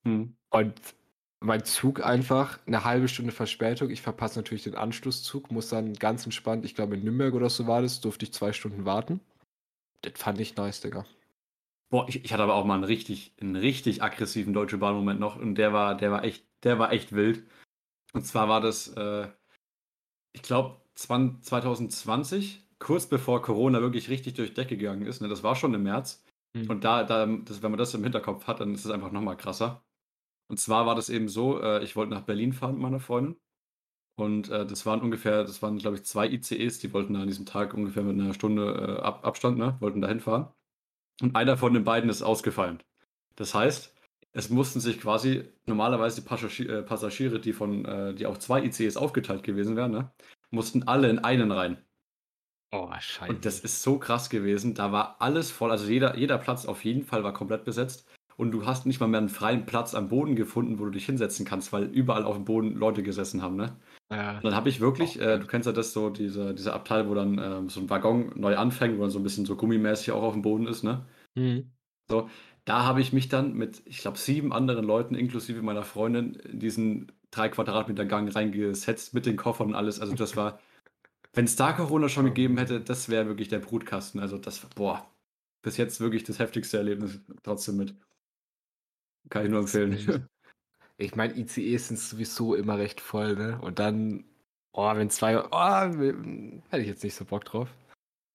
Hm. 0.04 0.36
Und 0.50 0.74
mein 1.40 1.64
Zug 1.64 2.06
einfach 2.06 2.60
eine 2.68 2.84
halbe 2.84 3.08
Stunde 3.08 3.32
Verspätung. 3.32 3.90
Ich 3.90 4.02
verpasse 4.02 4.40
natürlich 4.40 4.64
den 4.64 4.76
Anschlusszug, 4.76 5.52
muss 5.52 5.70
dann 5.70 5.94
ganz 5.94 6.26
entspannt, 6.26 6.66
ich 6.66 6.76
glaube 6.76 6.96
in 6.96 7.04
Nürnberg 7.04 7.34
oder 7.34 7.50
so 7.50 7.68
war 7.68 7.82
das, 7.82 8.02
durfte 8.02 8.26
ich 8.26 8.34
zwei 8.34 8.54
Stunden 8.54 8.86
warten. 8.86 9.22
Das 10.02 10.14
fand 10.16 10.40
ich 10.40 10.56
nice, 10.56 10.82
Digga. 10.82 11.06
Boah, 11.90 12.08
ich, 12.08 12.24
ich 12.24 12.34
hatte 12.34 12.44
aber 12.44 12.56
auch 12.56 12.66
mal 12.66 12.76
einen 12.76 12.84
richtig, 12.84 13.34
einen 13.42 13.56
richtig 13.56 14.04
aggressiven 14.04 14.54
Deutsche 14.54 14.78
Bahn-Moment 14.78 15.20
noch 15.20 15.36
und 15.36 15.56
der 15.56 15.74
war, 15.74 15.96
der 15.96 16.12
war 16.12 16.24
echt, 16.24 16.46
der 16.64 16.80
war 16.80 16.92
echt 16.92 17.12
wild. 17.12 17.44
Und 18.14 18.26
zwar 18.26 18.48
war 18.48 18.62
das, 18.62 18.90
äh, 18.90 19.28
ich 20.34 20.42
glaube, 20.42 20.81
2020, 21.02 22.64
kurz 22.80 23.08
bevor 23.08 23.42
Corona 23.42 23.82
wirklich 23.82 24.10
richtig 24.10 24.36
durch 24.36 24.50
die 24.50 24.56
Decke 24.56 24.78
gegangen 24.78 25.06
ist. 25.06 25.22
Ne? 25.22 25.28
Das 25.28 25.44
war 25.44 25.56
schon 25.56 25.74
im 25.74 25.84
März. 25.84 26.24
Hm. 26.56 26.70
Und 26.70 26.84
da, 26.84 27.04
da 27.04 27.26
das, 27.26 27.62
wenn 27.62 27.72
man 27.72 27.78
das 27.78 27.94
im 27.94 28.04
Hinterkopf 28.04 28.48
hat, 28.48 28.60
dann 28.60 28.74
ist 28.74 28.86
es 28.86 28.92
einfach 28.92 29.12
nochmal 29.12 29.38
krasser. 29.38 29.84
Und 30.50 30.60
zwar 30.60 30.86
war 30.86 30.96
das 30.96 31.10
eben 31.10 31.30
so, 31.30 31.62
äh, 31.62 31.84
ich 31.84 31.96
wollte 31.96 32.14
nach 32.14 32.24
Berlin 32.24 32.54
fahren 32.54 32.74
mit 32.74 32.82
meiner 32.82 33.00
Freundin. 33.00 33.38
Und 34.16 34.50
äh, 34.50 34.66
das 34.66 34.86
waren 34.86 35.02
ungefähr, 35.02 35.44
das 35.44 35.62
waren, 35.62 35.78
glaube 35.78 35.96
ich, 35.98 36.04
zwei 36.04 36.28
ICEs, 36.28 36.80
die 36.80 36.94
wollten 36.94 37.14
da 37.14 37.22
an 37.22 37.28
diesem 37.28 37.46
Tag 37.46 37.74
ungefähr 37.74 38.04
mit 38.04 38.20
einer 38.20 38.34
Stunde 38.34 38.98
äh, 39.00 39.02
Ab 39.02 39.26
Abstand, 39.26 39.58
ne, 39.58 39.78
wollten 39.80 40.02
da 40.02 40.08
hinfahren. 40.08 40.48
Und 41.22 41.36
einer 41.36 41.58
von 41.58 41.74
den 41.74 41.84
beiden 41.84 42.10
ist 42.10 42.22
ausgefallen. 42.22 42.84
Das 43.36 43.56
heißt, 43.56 43.96
es 44.34 44.50
mussten 44.50 44.80
sich 44.80 45.00
quasi 45.00 45.46
normalerweise 45.66 46.22
die 46.22 46.68
äh, 46.68 46.84
Passagiere, 46.84 47.40
die 47.40 47.54
von, 47.54 47.86
äh, 47.86 48.14
die 48.14 48.26
auf 48.26 48.40
zwei 48.40 48.64
ICEs 48.64 48.98
aufgeteilt 48.98 49.44
gewesen 49.44 49.76
wären, 49.76 49.92
ne, 49.92 50.12
mussten 50.52 50.84
alle 50.88 51.10
in 51.10 51.20
einen 51.20 51.52
rein. 51.52 51.78
Oh, 52.74 52.90
scheiße. 52.98 53.32
Und 53.32 53.46
das 53.46 53.60
ist 53.60 53.82
so 53.82 53.98
krass 53.98 54.30
gewesen. 54.30 54.74
Da 54.74 54.92
war 54.92 55.18
alles 55.20 55.52
voll. 55.52 55.72
Also 55.72 55.88
jeder, 55.88 56.18
jeder 56.18 56.38
Platz 56.38 56.66
auf 56.66 56.86
jeden 56.86 57.04
Fall 57.04 57.24
war 57.24 57.34
komplett 57.34 57.66
besetzt. 57.66 58.08
Und 58.38 58.52
du 58.52 58.66
hast 58.66 58.86
nicht 58.86 59.00
mal 59.00 59.08
mehr 59.08 59.20
einen 59.20 59.30
freien 59.30 59.66
Platz 59.66 59.94
am 59.94 60.08
Boden 60.08 60.36
gefunden, 60.36 60.80
wo 60.80 60.86
du 60.86 60.92
dich 60.92 61.06
hinsetzen 61.06 61.46
kannst, 61.46 61.74
weil 61.74 61.84
überall 61.84 62.24
auf 62.24 62.36
dem 62.36 62.46
Boden 62.46 62.74
Leute 62.74 63.04
gesessen 63.04 63.42
haben. 63.42 63.56
Ne? 63.56 63.76
Ja. 64.10 64.38
Und 64.38 64.46
dann 64.46 64.56
habe 64.56 64.70
ich 64.70 64.80
wirklich, 64.80 65.20
äh, 65.20 65.38
du 65.38 65.48
kennst 65.48 65.68
ja 65.68 65.74
das 65.74 65.94
so, 65.94 66.10
diese, 66.10 66.56
diese 66.56 66.74
Abteil, 66.74 67.10
wo 67.10 67.14
dann 67.14 67.38
ähm, 67.38 67.70
so 67.70 67.82
ein 67.82 67.90
Waggon 67.90 68.32
neu 68.36 68.58
anfängt, 68.58 68.98
wo 68.98 69.02
dann 69.02 69.12
so 69.12 69.20
ein 69.20 69.24
bisschen 69.24 69.46
so 69.46 69.56
gummimäßig 69.56 70.12
auch 70.12 70.24
auf 70.24 70.34
dem 70.34 70.42
Boden 70.42 70.66
ist. 70.66 70.84
Ne? 70.84 71.06
Hm. 71.38 71.72
So, 72.10 72.30
da 72.66 72.84
habe 72.84 73.02
ich 73.02 73.14
mich 73.14 73.30
dann 73.30 73.54
mit, 73.54 73.82
ich 73.86 74.00
glaube, 74.00 74.18
sieben 74.18 74.54
anderen 74.54 74.86
Leuten, 74.86 75.14
inklusive 75.14 75.62
meiner 75.62 75.84
Freundin, 75.84 76.34
in 76.34 76.60
diesen 76.60 77.12
drei 77.32 77.50
Quadratmeter 77.50 78.06
Gang 78.06 78.34
reingesetzt 78.34 79.14
mit 79.14 79.26
den 79.26 79.38
Koffern 79.38 79.70
und 79.70 79.76
alles. 79.76 80.00
Also 80.00 80.14
das 80.14 80.36
war, 80.36 80.60
wenn 81.34 81.46
es 81.46 81.56
da 81.56 81.74
Corona 81.74 82.10
schon 82.10 82.26
gegeben 82.26 82.58
hätte, 82.58 82.82
das 82.82 83.10
wäre 83.10 83.28
wirklich 83.28 83.48
der 83.48 83.60
Brutkasten. 83.60 84.20
Also 84.20 84.38
das, 84.38 84.60
boah, 84.76 85.10
bis 85.62 85.78
jetzt 85.78 86.00
wirklich 86.00 86.24
das 86.24 86.40
heftigste 86.40 86.78
Erlebnis 86.78 87.20
trotzdem 87.44 87.78
mit. 87.78 87.96
Kann 89.30 89.46
ich 89.46 89.52
nur 89.52 89.62
empfehlen. 89.62 90.28
Ich 90.98 91.16
meine, 91.16 91.36
ICEs 91.36 91.88
sind 91.88 91.98
sowieso 91.98 92.54
immer 92.54 92.78
recht 92.78 93.02
voll, 93.02 93.36
ne? 93.36 93.60
Und 93.60 93.80
dann, 93.80 94.24
oh, 94.72 94.96
wenn 94.96 95.10
zwei, 95.10 95.44
oh, 95.44 96.62
hätte 96.70 96.82
ich 96.84 96.88
jetzt 96.88 97.04
nicht 97.04 97.16
so 97.16 97.26
Bock 97.26 97.44
drauf. 97.44 97.70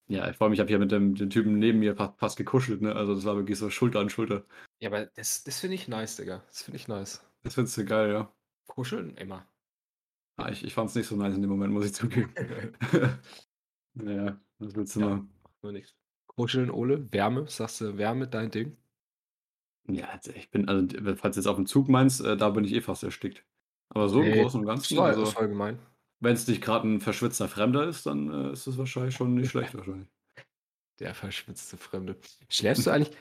Ja, 0.09 0.33
vor 0.33 0.45
allem, 0.45 0.53
ich 0.53 0.59
habe 0.59 0.67
hier 0.67 0.79
mit 0.79 0.91
dem, 0.91 1.15
dem 1.15 1.29
Typen 1.29 1.59
neben 1.59 1.79
mir 1.79 1.95
fast, 1.95 2.19
fast 2.19 2.37
gekuschelt, 2.37 2.81
ne? 2.81 2.93
Also 2.93 3.15
das 3.15 3.23
war 3.23 3.37
wirklich 3.37 3.57
so 3.57 3.69
Schulter 3.69 4.01
an 4.01 4.09
Schulter. 4.09 4.43
Ja, 4.81 4.89
aber 4.89 5.05
das, 5.05 5.45
das 5.45 5.61
finde 5.61 5.75
ich 5.75 5.87
nice, 5.87 6.17
Digga. 6.17 6.43
Das 6.49 6.63
finde 6.63 6.75
ich 6.75 6.89
nice. 6.89 7.25
Das 7.43 7.53
findest 7.53 7.77
du 7.77 7.85
geil, 7.85 8.11
ja. 8.11 8.33
Kuscheln 8.67 9.17
immer. 9.17 9.49
Ah, 10.37 10.49
ich 10.51 10.63
ich 10.63 10.73
fand 10.73 10.89
es 10.89 10.95
nicht 10.95 11.07
so 11.07 11.15
nice 11.15 11.35
in 11.35 11.41
dem 11.41 11.49
Moment, 11.49 11.73
muss 11.73 11.85
ich 11.85 11.93
zugeben. 11.93 12.33
naja, 13.93 14.41
was 14.59 14.75
willst 14.75 14.95
du 14.95 14.99
Ja. 14.99 15.07
machen? 15.09 15.31
Nur 15.63 15.71
nichts. 15.73 15.95
Kuscheln, 16.27 16.69
Ole, 16.71 17.11
Wärme, 17.11 17.47
sagst 17.49 17.81
du, 17.81 17.97
Wärme, 17.97 18.27
dein 18.29 18.51
Ding? 18.51 18.77
Ja, 19.89 20.09
also 20.09 20.31
ich 20.33 20.51
bin, 20.51 20.67
also 20.67 20.85
falls 21.15 21.35
du 21.35 21.39
jetzt 21.41 21.47
auf 21.47 21.55
dem 21.55 21.65
Zug 21.65 21.87
meinst, 21.87 22.19
äh, 22.21 22.35
da 22.35 22.49
bin 22.49 22.65
ich 22.65 22.73
eh 22.73 22.81
fast 22.81 23.03
erstickt. 23.03 23.45
Aber 23.89 24.09
so 24.09 24.21
im 24.21 24.31
Nee, 24.31 24.31
Großen 24.31 24.59
und 24.59 24.65
Ganzen, 24.65 24.97
war, 24.97 25.07
also 25.07 25.33
war 25.35 25.47
gemein. 25.47 25.79
wenn 26.21 26.33
es 26.33 26.47
nicht 26.47 26.61
gerade 26.63 26.87
ein 26.87 27.01
verschwitzter 27.01 27.47
Fremder 27.49 27.87
ist, 27.87 28.05
dann 28.05 28.31
äh, 28.31 28.51
ist 28.53 28.67
es 28.67 28.77
wahrscheinlich 28.77 29.15
schon 29.15 29.35
nicht 29.35 29.49
schlecht 29.51 29.75
wahrscheinlich. 29.75 30.09
Der 30.99 31.13
verschwitzte 31.15 31.77
Fremde. 31.77 32.19
Schläfst 32.49 32.85
du 32.85 32.91
eigentlich? 32.91 33.15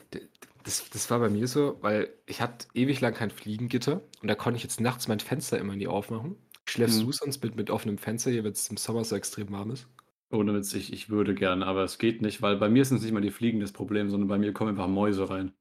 Das, 0.66 0.90
das 0.90 1.10
war 1.10 1.20
bei 1.20 1.30
mir 1.30 1.46
so, 1.48 1.78
weil 1.82 2.12
ich 2.26 2.40
hatte 2.42 2.66
ewig 2.74 3.00
lang 3.00 3.14
kein 3.14 3.30
Fliegengitter 3.30 4.02
und 4.20 4.28
da 4.28 4.34
konnte 4.34 4.56
ich 4.58 4.62
jetzt 4.64 4.80
nachts 4.80 5.06
mein 5.08 5.20
Fenster 5.20 5.58
immer 5.58 5.76
nie 5.76 5.86
aufmachen. 5.86 6.36
Schläfst 6.68 7.02
Mhm. 7.02 7.06
du 7.06 7.12
sonst 7.12 7.42
mit, 7.44 7.54
mit 7.56 7.70
offenem 7.70 7.98
Fenster 7.98 8.30
hier, 8.32 8.42
wenn 8.44 8.52
es 8.52 8.68
im 8.68 8.76
Sommer 8.76 9.04
so 9.04 9.14
extrem 9.16 9.50
warm 9.52 9.70
ist? 9.70 9.88
Ohne 10.30 10.54
Witz, 10.54 10.72
ich, 10.74 10.92
ich 10.92 11.08
würde 11.10 11.34
gerne, 11.34 11.66
aber 11.66 11.82
es 11.84 11.98
geht 11.98 12.22
nicht, 12.22 12.40
weil 12.42 12.56
bei 12.58 12.68
mir 12.68 12.84
sind 12.84 12.98
es 12.98 13.02
nicht 13.02 13.12
mal 13.12 13.20
die 13.20 13.30
Fliegen 13.32 13.58
das 13.60 13.72
Problem, 13.72 14.08
sondern 14.10 14.28
bei 14.28 14.38
mir 14.38 14.52
kommen 14.52 14.70
einfach 14.70 14.86
Mäuse 14.88 15.28
rein. 15.30 15.52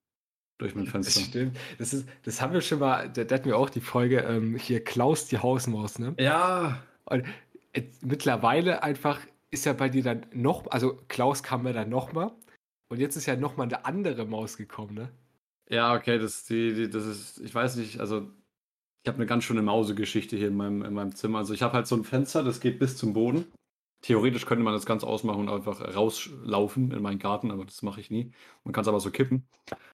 Durch 0.59 0.75
mein 0.75 0.87
Das 1.03 1.19
Fenster. 1.19 1.21
stimmt. 1.21 1.57
Das, 1.77 1.93
ist, 1.93 2.07
das 2.23 2.41
haben 2.41 2.53
wir 2.53 2.61
schon 2.61 2.79
mal, 2.79 3.09
der, 3.09 3.25
der 3.25 3.37
hat 3.39 3.45
mir 3.45 3.55
auch 3.57 3.69
die 3.69 3.81
Folge 3.81 4.19
ähm, 4.21 4.55
hier 4.55 4.83
Klaus 4.83 5.27
die 5.27 5.37
Hausmaus, 5.37 5.99
ne? 5.99 6.15
Ja, 6.17 6.83
Und 7.05 7.25
äh, 7.73 7.83
mittlerweile 8.01 8.83
einfach 8.83 9.21
ist 9.51 9.65
ja 9.65 9.73
bei 9.73 9.89
dir 9.89 10.03
dann 10.03 10.25
noch, 10.33 10.67
also 10.71 10.99
Klaus 11.09 11.43
kam 11.43 11.65
ja 11.67 11.73
dann 11.73 11.89
nochmal 11.89 12.33
und 12.89 12.99
jetzt 12.99 13.15
ist 13.15 13.25
ja 13.25 13.35
nochmal 13.35 13.67
eine 13.67 13.85
andere 13.85 14.25
Maus 14.25 14.57
gekommen, 14.57 14.93
ne? 14.93 15.09
ja, 15.69 15.95
okay, 15.95 16.19
das, 16.19 16.45
die, 16.45 16.73
die, 16.73 16.89
das 16.89 17.05
ist, 17.05 17.39
ich 17.39 17.53
weiß 17.53 17.75
nicht, 17.77 17.99
also 17.99 18.27
ich 19.03 19.07
habe 19.07 19.17
eine 19.17 19.25
ganz 19.25 19.43
schöne 19.43 19.61
Mausegeschichte 19.61 20.35
hier 20.35 20.47
in 20.47 20.57
meinem, 20.57 20.83
in 20.83 20.93
meinem 20.93 21.15
Zimmer. 21.15 21.39
Also 21.39 21.53
ich 21.53 21.61
habe 21.61 21.73
halt 21.73 21.87
so 21.87 21.95
ein 21.95 22.03
Fenster, 22.03 22.43
das 22.43 22.59
geht 22.59 22.79
bis 22.79 22.97
zum 22.97 23.13
Boden. 23.13 23.45
Theoretisch 24.01 24.45
könnte 24.45 24.63
man 24.63 24.73
das 24.73 24.85
ganz 24.85 25.03
ausmachen 25.03 25.41
und 25.41 25.49
einfach 25.49 25.95
rauslaufen 25.95 26.91
in 26.91 27.01
meinen 27.01 27.19
Garten, 27.19 27.51
aber 27.51 27.65
das 27.65 27.81
mache 27.81 28.01
ich 28.01 28.11
nie. 28.11 28.31
Man 28.63 28.73
kann 28.73 28.83
es 28.83 28.87
aber 28.87 28.99
so 28.99 29.09
kippen. 29.11 29.47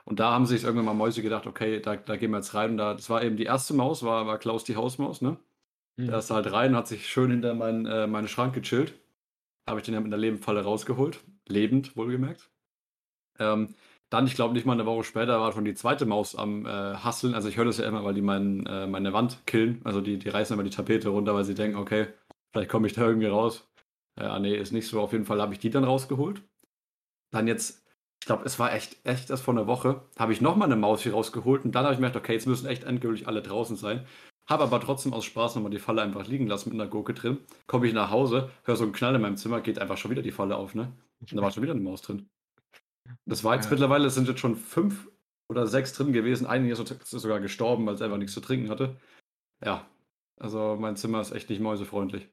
Und 0.06 0.20
da 0.20 0.32
haben 0.32 0.46
sich 0.46 0.64
irgendwann 0.64 0.86
mal 0.86 0.94
Mäuse 0.94 1.22
gedacht, 1.22 1.48
okay, 1.48 1.80
da, 1.80 1.96
da 1.96 2.18
gehen 2.18 2.32
wir 2.32 2.38
jetzt 2.38 2.54
rein. 2.54 2.72
Und 2.72 2.78
da, 2.78 2.94
das 2.94 3.10
war 3.10 3.24
eben 3.24 3.38
die 3.38 3.46
erste 3.46 3.74
Maus, 3.74 4.04
war, 4.04 4.28
war 4.28 4.38
Klaus 4.38 4.64
die 4.64 4.76
Hausmaus, 4.76 5.22
ne? 5.22 5.38
Der 5.98 6.18
ist 6.18 6.32
halt 6.32 6.52
rein, 6.52 6.76
hat 6.76 6.88
sich 6.88 7.08
schön 7.08 7.32
hinter 7.32 7.54
meinen, 7.54 7.86
äh, 7.86 8.08
meinen 8.08 8.28
Schrank 8.28 8.56
gechillt. 8.56 9.00
Habe 9.68 9.80
ich 9.80 9.86
den 9.86 9.94
ja 9.94 10.00
mit 10.00 10.08
einer 10.08 10.18
Lebendfalle 10.18 10.64
rausgeholt. 10.64 11.24
Lebend, 11.48 11.96
wohlgemerkt. 11.96 12.50
Ähm, 13.42 13.76
dann, 14.10 14.28
ich 14.28 14.36
glaube, 14.36 14.54
nicht 14.54 14.66
mal 14.66 14.74
eine 14.74 14.86
Woche 14.86 15.06
später 15.06 15.40
war 15.40 15.54
schon 15.54 15.64
die 15.66 15.74
zweite 15.74 16.06
Maus 16.06 16.36
am 16.36 16.66
äh, 16.66 16.70
Hasseln. 16.70 17.34
Also 17.34 17.48
ich 17.48 17.58
höre 17.58 17.66
das 17.66 17.78
ja 17.78 17.88
immer, 17.88 18.04
weil 18.04 18.14
die 18.14 18.22
mein, 18.22 18.66
äh, 18.66 18.86
meine 18.86 19.14
Wand 19.14 19.46
killen. 19.48 19.82
Also 19.86 20.02
die, 20.02 20.18
die 20.20 20.30
reißen 20.30 20.54
immer 20.54 20.64
die 20.64 20.70
Tapete 20.70 21.10
runter, 21.10 21.34
weil 21.34 21.46
sie 21.46 21.56
denken, 21.56 21.78
okay, 21.78 22.08
vielleicht 22.52 22.70
komme 22.70 22.88
ich 22.88 22.94
da 22.94 23.04
irgendwie 23.08 23.28
raus. 23.28 23.70
Ja, 24.20 24.38
nee, 24.40 24.56
ist 24.56 24.74
nicht 24.74 24.88
so. 24.88 25.02
Auf 25.02 25.14
jeden 25.14 25.26
Fall 25.26 25.42
habe 25.42 25.54
ich 25.54 25.60
die 25.60 25.70
dann 25.70 25.86
rausgeholt. 25.86 26.44
Dann 27.32 27.48
jetzt, 27.48 27.86
ich 28.22 28.28
glaube, 28.28 28.44
es 28.46 28.60
war 28.60 28.74
echt, 28.74 28.98
echt 29.06 29.30
erst 29.30 29.44
vor 29.44 29.54
einer 29.54 29.68
Woche, 29.68 30.02
habe 30.20 30.34
ich 30.34 30.42
nochmal 30.42 30.68
eine 30.68 30.76
Maus 30.76 31.04
hier 31.04 31.14
rausgeholt 31.14 31.64
und 31.66 31.74
dann 31.74 31.86
habe 31.86 31.94
ich 31.94 31.98
gemerkt, 31.98 32.18
okay, 32.18 32.34
jetzt 32.34 32.48
müssen 32.48 32.68
echt 32.68 32.84
endgültig 32.84 33.28
alle 33.28 33.42
draußen 33.42 33.78
sein. 33.78 34.06
Habe 34.50 34.64
aber 34.64 34.82
trotzdem 34.82 35.14
aus 35.14 35.24
Spaß 35.26 35.56
nochmal 35.56 35.72
die 35.72 35.80
Falle 35.80 36.02
einfach 36.02 36.28
liegen 36.28 36.48
lassen 36.48 36.70
mit 36.72 36.82
einer 36.82 36.90
Gurke 36.90 37.14
drin. 37.14 37.38
Komme 37.68 37.88
ich 37.88 37.94
nach 37.94 38.12
Hause, 38.12 38.50
höre 38.64 38.76
so 38.76 38.84
einen 38.84 38.94
Knall 38.94 39.16
in 39.16 39.22
meinem 39.22 39.38
Zimmer, 39.38 39.62
geht 39.62 39.80
einfach 39.80 39.98
schon 39.98 40.12
wieder 40.12 40.22
die 40.22 40.32
Falle 40.32 40.58
auf, 40.58 40.76
ne? 40.76 40.92
Und 41.22 41.34
da 41.34 41.42
war 41.42 41.52
schon 41.52 41.64
wieder 41.64 41.74
eine 41.74 41.82
Maus 41.82 42.02
drin. 42.02 42.30
Das 43.26 43.44
war 43.44 43.56
jetzt 43.56 43.66
Ja. 43.66 43.72
mittlerweile, 43.72 44.08
es 44.08 44.16
sind 44.16 44.28
jetzt 44.28 44.40
schon 44.40 44.56
fünf 44.56 45.10
oder 45.50 45.68
sechs 45.68 45.94
drin 45.94 46.14
gewesen. 46.14 46.46
Eine 46.48 46.72
ist 46.72 46.78
so- 46.78 46.84
ist 46.84 47.10
sogar 47.10 47.40
gestorben, 47.40 47.86
weil 47.86 47.96
es 47.96 48.02
einfach 48.02 48.18
nichts 48.18 48.34
zu 48.34 48.42
trinken 48.42 48.70
hatte. 48.70 49.00
Ja, 49.64 49.88
also 50.40 50.78
mein 50.80 50.96
Zimmer 50.96 51.22
ist 51.22 51.32
echt 51.32 51.50
nicht 51.50 51.62
mäusefreundlich. 51.62 52.30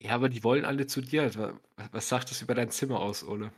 Ja, 0.00 0.14
aber 0.14 0.28
die 0.28 0.44
wollen 0.44 0.64
alle 0.64 0.86
zu 0.86 1.00
dir. 1.00 1.24
Was, 1.34 1.54
was 1.92 2.08
sagt 2.08 2.30
das 2.30 2.40
über 2.42 2.54
dein 2.54 2.70
Zimmer 2.70 3.00
aus, 3.00 3.24
Ole? 3.24 3.52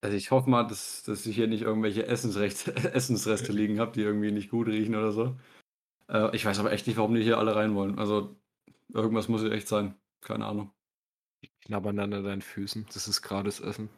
Also 0.00 0.16
ich 0.16 0.30
hoffe 0.30 0.48
mal, 0.50 0.64
dass, 0.64 1.02
dass 1.04 1.26
ich 1.26 1.34
hier 1.36 1.46
nicht 1.48 1.62
irgendwelche 1.62 2.06
Essensrechte, 2.06 2.74
Essensreste 2.94 3.52
liegen 3.52 3.78
habe, 3.78 3.92
die 3.92 4.00
irgendwie 4.00 4.32
nicht 4.32 4.50
gut 4.50 4.68
riechen 4.68 4.94
oder 4.96 5.12
so. 5.12 5.36
Äh, 6.08 6.34
ich 6.34 6.44
weiß 6.44 6.58
aber 6.58 6.72
echt 6.72 6.86
nicht, 6.86 6.96
warum 6.96 7.14
die 7.14 7.22
hier 7.22 7.38
alle 7.38 7.54
rein 7.54 7.74
wollen. 7.74 7.98
Also 7.98 8.36
irgendwas 8.92 9.28
muss 9.28 9.42
hier 9.42 9.52
echt 9.52 9.68
sein. 9.68 9.94
Keine 10.20 10.46
Ahnung. 10.46 10.72
Die 11.42 11.50
knabbern 11.60 11.96
dann 11.96 12.12
an 12.14 12.24
deinen 12.24 12.42
Füßen. 12.42 12.86
Das 12.92 13.06
ist 13.06 13.22
gerade 13.22 13.44
das 13.44 13.60
Essen. 13.60 13.90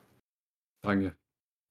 Danke. 0.84 1.14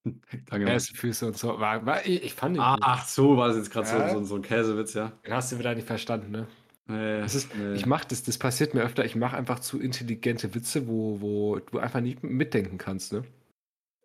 Danke. 0.49 0.65
Käsefüße 0.65 1.27
und 1.27 1.37
so. 1.37 1.59
War, 1.59 1.85
war, 1.85 2.05
ich, 2.05 2.23
ich 2.23 2.33
fand 2.33 2.57
den 2.57 2.61
Ah, 2.61 2.77
ach 2.81 3.07
so, 3.07 3.37
war 3.37 3.47
das 3.47 3.57
jetzt 3.57 3.71
gerade 3.71 3.87
Ja. 3.87 4.09
so, 4.09 4.19
so, 4.19 4.25
so 4.25 4.35
ein 4.35 4.41
Käsewitz, 4.41 4.93
ja? 4.93 5.13
Den 5.25 5.33
hast 5.33 5.51
du 5.51 5.59
wieder 5.59 5.73
nicht 5.75 5.87
verstanden, 5.87 6.31
ne? 6.31 6.47
Nee, 6.87 7.21
Das 7.21 7.33
ist, 7.35 7.55
nee. 7.55 7.75
Ich 7.75 7.85
mache 7.85 8.05
das, 8.09 8.23
das 8.23 8.37
passiert 8.37 8.73
mir 8.73 8.81
öfter. 8.83 9.05
Ich 9.05 9.15
mache 9.15 9.37
einfach 9.37 9.59
zu 9.59 9.79
intelligente 9.79 10.53
Witze, 10.53 10.87
wo, 10.87 11.21
wo 11.21 11.59
du 11.59 11.79
einfach 11.79 12.01
nicht 12.01 12.21
mitdenken 12.23 12.77
kannst, 12.77 13.13
ne? 13.13 13.23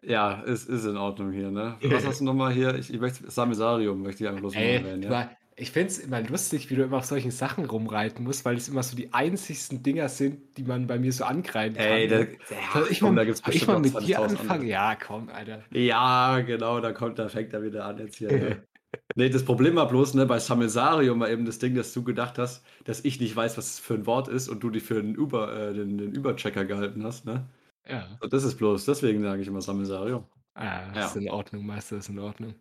Ja, 0.01 0.44
es 0.44 0.64
ist 0.66 0.85
in 0.85 0.97
Ordnung 0.97 1.33
hier, 1.33 1.51
ne? 1.51 1.77
Was 1.83 2.07
hast 2.07 2.21
du 2.21 2.25
nochmal 2.25 2.53
hier? 2.53 2.77
Ich, 2.77 2.94
ich 2.94 3.01
möchte 3.01 3.29
Samisarium 3.29 4.01
möchte 4.01 4.23
ich 4.23 4.29
einfach 4.29 4.42
bloß 4.42 4.55
mal 4.55 4.61
erwähnen, 4.61 5.03
ja? 5.03 5.31
Ich 5.59 5.71
finde 5.73 5.88
es 5.88 5.99
immer 5.99 6.21
lustig, 6.23 6.71
wie 6.71 6.77
du 6.77 6.83
immer 6.85 6.99
auf 6.99 7.05
solchen 7.05 7.31
Sachen 7.31 7.64
rumreiten 7.64 8.25
musst, 8.25 8.44
weil 8.44 8.57
es 8.57 8.68
immer 8.68 8.83
so 8.83 8.97
die 8.97 9.12
einzigsten 9.12 9.83
Dinger 9.83 10.09
sind, 10.09 10.57
die 10.57 10.62
man 10.64 10.87
bei 10.87 10.99
mir 10.99 11.12
so 11.12 11.25
angreifen 11.25 11.77
kann. 11.77 11.85
Ey, 11.87 12.09
da, 12.09 12.25
Soll 12.73 12.88
ich 12.90 13.01
komm, 13.01 13.14
mal, 13.14 13.16
da 13.16 13.25
gibt's 13.25 13.42
ich 13.51 13.66
mal 13.66 13.81
mit 13.81 13.92
dir 14.01 14.21
20.000 14.21 14.23
anfangen? 14.23 14.51
andere. 14.51 14.68
Ja, 14.71 14.94
komm, 14.97 15.29
Alter. 15.29 15.64
Ja, 15.73 16.40
genau, 16.40 16.81
da 16.81 16.92
kommt, 16.92 17.18
da 17.18 17.29
fängt 17.29 17.53
er 17.53 17.62
wieder 17.62 17.85
an 17.85 17.99
jetzt 17.99 18.16
hier. 18.16 18.33
Ne? 18.33 18.62
nee, 19.16 19.29
das 19.29 19.44
Problem 19.44 19.77
war 19.77 19.88
bloß, 19.88 20.14
ne, 20.14 20.27
bei 20.27 20.38
Samisarium 20.38 21.21
war 21.21 21.29
eben 21.31 21.44
das 21.44 21.59
Ding, 21.59 21.75
dass 21.75 21.92
du 21.92 22.05
gedacht 22.05 22.38
hast, 22.38 22.64
dass 22.85 23.05
ich 23.05 23.21
nicht 23.21 23.35
weiß, 23.37 23.59
was 23.59 23.66
es 23.75 23.79
für 23.81 23.94
ein 23.94 24.07
Wort 24.07 24.29
ist 24.29 24.49
und 24.49 24.61
du 24.61 24.71
dich 24.71 24.83
für 24.85 24.99
einen 24.99 25.14
Über, 25.14 25.53
äh, 25.71 25.75
den, 25.75 25.99
den 25.99 26.12
Überchecker 26.12 26.64
gehalten 26.64 27.05
hast, 27.05 27.25
ne? 27.27 27.49
Ja. 27.88 28.07
So, 28.21 28.29
das 28.29 28.44
ist 28.44 28.57
bloß, 28.57 28.85
deswegen 28.85 29.23
sage 29.23 29.42
ich 29.42 29.49
immer 29.49 29.61
Samisarium. 29.62 30.25
Ah, 30.55 30.92
Ja. 30.94 31.07
ist 31.07 31.16
in 31.16 31.31
Ordnung, 31.31 31.66
Meister, 31.66 31.97
ist 31.97 32.09
in 32.09 32.18
Ordnung. 32.18 32.55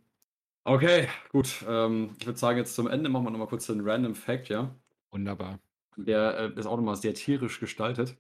Okay, 0.68 1.08
gut. 1.32 1.64
Ähm, 1.66 2.14
ich 2.20 2.26
würde 2.26 2.38
sagen, 2.38 2.58
jetzt 2.58 2.76
zum 2.76 2.88
Ende 2.88 3.10
machen 3.10 3.24
wir 3.26 3.32
nochmal 3.32 3.48
kurz 3.48 3.68
den 3.68 3.88
Random 3.88 4.16
Fact, 4.16 4.50
ja? 4.50 4.76
Wunderbar. 5.12 5.60
Der 5.96 6.38
äh, 6.38 6.60
ist 6.60 6.66
auch 6.66 6.76
nochmal 6.76 6.98
sehr 6.98 7.14
tierisch 7.14 7.62
gestaltet. 7.62 8.18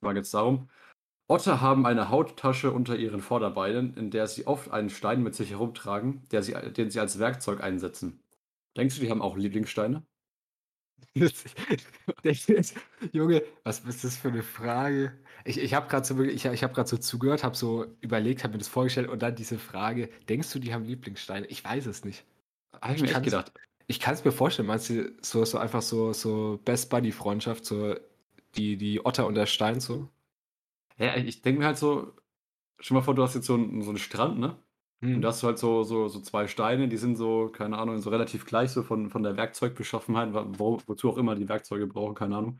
Da 0.00 0.12
geht 0.12 0.24
es 0.24 0.32
darum, 0.32 0.68
Otter 1.28 1.60
haben 1.60 1.86
eine 1.86 2.10
Hauttasche 2.10 2.72
unter 2.72 2.96
ihren 2.96 3.20
Vorderbeinen, 3.20 3.94
in 3.96 4.10
der 4.10 4.28
sie 4.28 4.46
oft 4.46 4.70
einen 4.72 4.90
Stein 4.90 5.22
mit 5.22 5.36
sich 5.36 5.50
herumtragen, 5.50 6.24
der 6.32 6.42
sie, 6.42 6.54
den 6.54 6.90
sie 6.90 7.00
als 7.00 7.20
Werkzeug 7.20 7.62
einsetzen. 7.62 8.20
Denkst 8.76 8.96
du, 8.96 9.02
die 9.02 9.10
haben 9.10 9.22
auch 9.22 9.36
Lieblingssteine? 9.36 10.04
Junge, 13.12 13.42
was 13.64 13.80
ist 13.80 14.04
das 14.04 14.16
für 14.16 14.28
eine 14.28 14.42
Frage? 14.42 15.12
Ich, 15.44 15.58
ich 15.58 15.72
habe 15.74 15.88
gerade 15.88 16.06
so, 16.06 16.20
ich, 16.22 16.44
ich 16.44 16.62
hab 16.62 16.74
grad 16.74 16.88
so 16.88 16.98
zugehört, 16.98 17.42
habe 17.42 17.56
so 17.56 17.86
überlegt, 18.00 18.44
habe 18.44 18.52
mir 18.52 18.58
das 18.58 18.68
vorgestellt 18.68 19.08
und 19.08 19.22
dann 19.22 19.34
diese 19.34 19.58
Frage: 19.58 20.10
Denkst 20.28 20.52
du, 20.52 20.58
die 20.58 20.74
haben 20.74 20.84
Lieblingssteine? 20.84 21.46
Ich 21.46 21.64
weiß 21.64 21.86
es 21.86 22.04
nicht. 22.04 22.24
Habe 22.80 22.94
ich 22.94 23.02
mir 23.02 23.10
echt 23.10 23.22
gedacht. 23.22 23.52
Ich 23.86 24.00
kann 24.00 24.14
es 24.14 24.24
mir 24.24 24.32
vorstellen, 24.32 24.68
meinst 24.68 24.90
du, 24.90 25.12
so, 25.22 25.44
so 25.44 25.58
einfach 25.58 25.80
so, 25.80 26.12
so 26.12 26.60
Best 26.64 26.90
Buddy-Freundschaft, 26.90 27.64
so 27.64 27.94
die, 28.56 28.76
die 28.76 29.04
Otter 29.04 29.26
und 29.26 29.34
der 29.34 29.46
Stein 29.46 29.80
so? 29.80 30.08
Ja, 30.98 31.16
ich 31.16 31.42
denke 31.42 31.60
mir 31.60 31.66
halt 31.66 31.78
so, 31.78 32.14
stell 32.80 32.96
mal 32.96 33.02
vor, 33.02 33.14
du 33.14 33.22
hast 33.22 33.34
jetzt 33.34 33.46
so 33.46 33.54
einen, 33.54 33.82
so 33.82 33.90
einen 33.90 33.98
Strand, 33.98 34.38
ne? 34.38 34.58
Und 35.12 35.22
Hm. 35.22 35.22
da 35.22 35.28
hast 35.28 35.42
du 35.42 35.46
halt 35.46 35.58
so, 35.58 35.82
so, 35.82 36.08
so 36.08 36.20
zwei 36.20 36.46
Steine, 36.46 36.88
die 36.88 36.96
sind 36.98 37.16
so, 37.16 37.48
keine 37.48 37.78
Ahnung, 37.78 37.98
so 38.00 38.10
relativ 38.10 38.44
gleich, 38.46 38.70
so 38.70 38.82
von, 38.82 39.08
von 39.10 39.22
der 39.22 39.36
Werkzeugbeschaffenheit, 39.36 40.30
wo, 40.34 40.78
wozu 40.86 41.10
auch 41.10 41.16
immer 41.18 41.34
die 41.34 41.48
Werkzeuge 41.48 41.86
brauchen, 41.86 42.14
keine 42.14 42.36
Ahnung. 42.36 42.58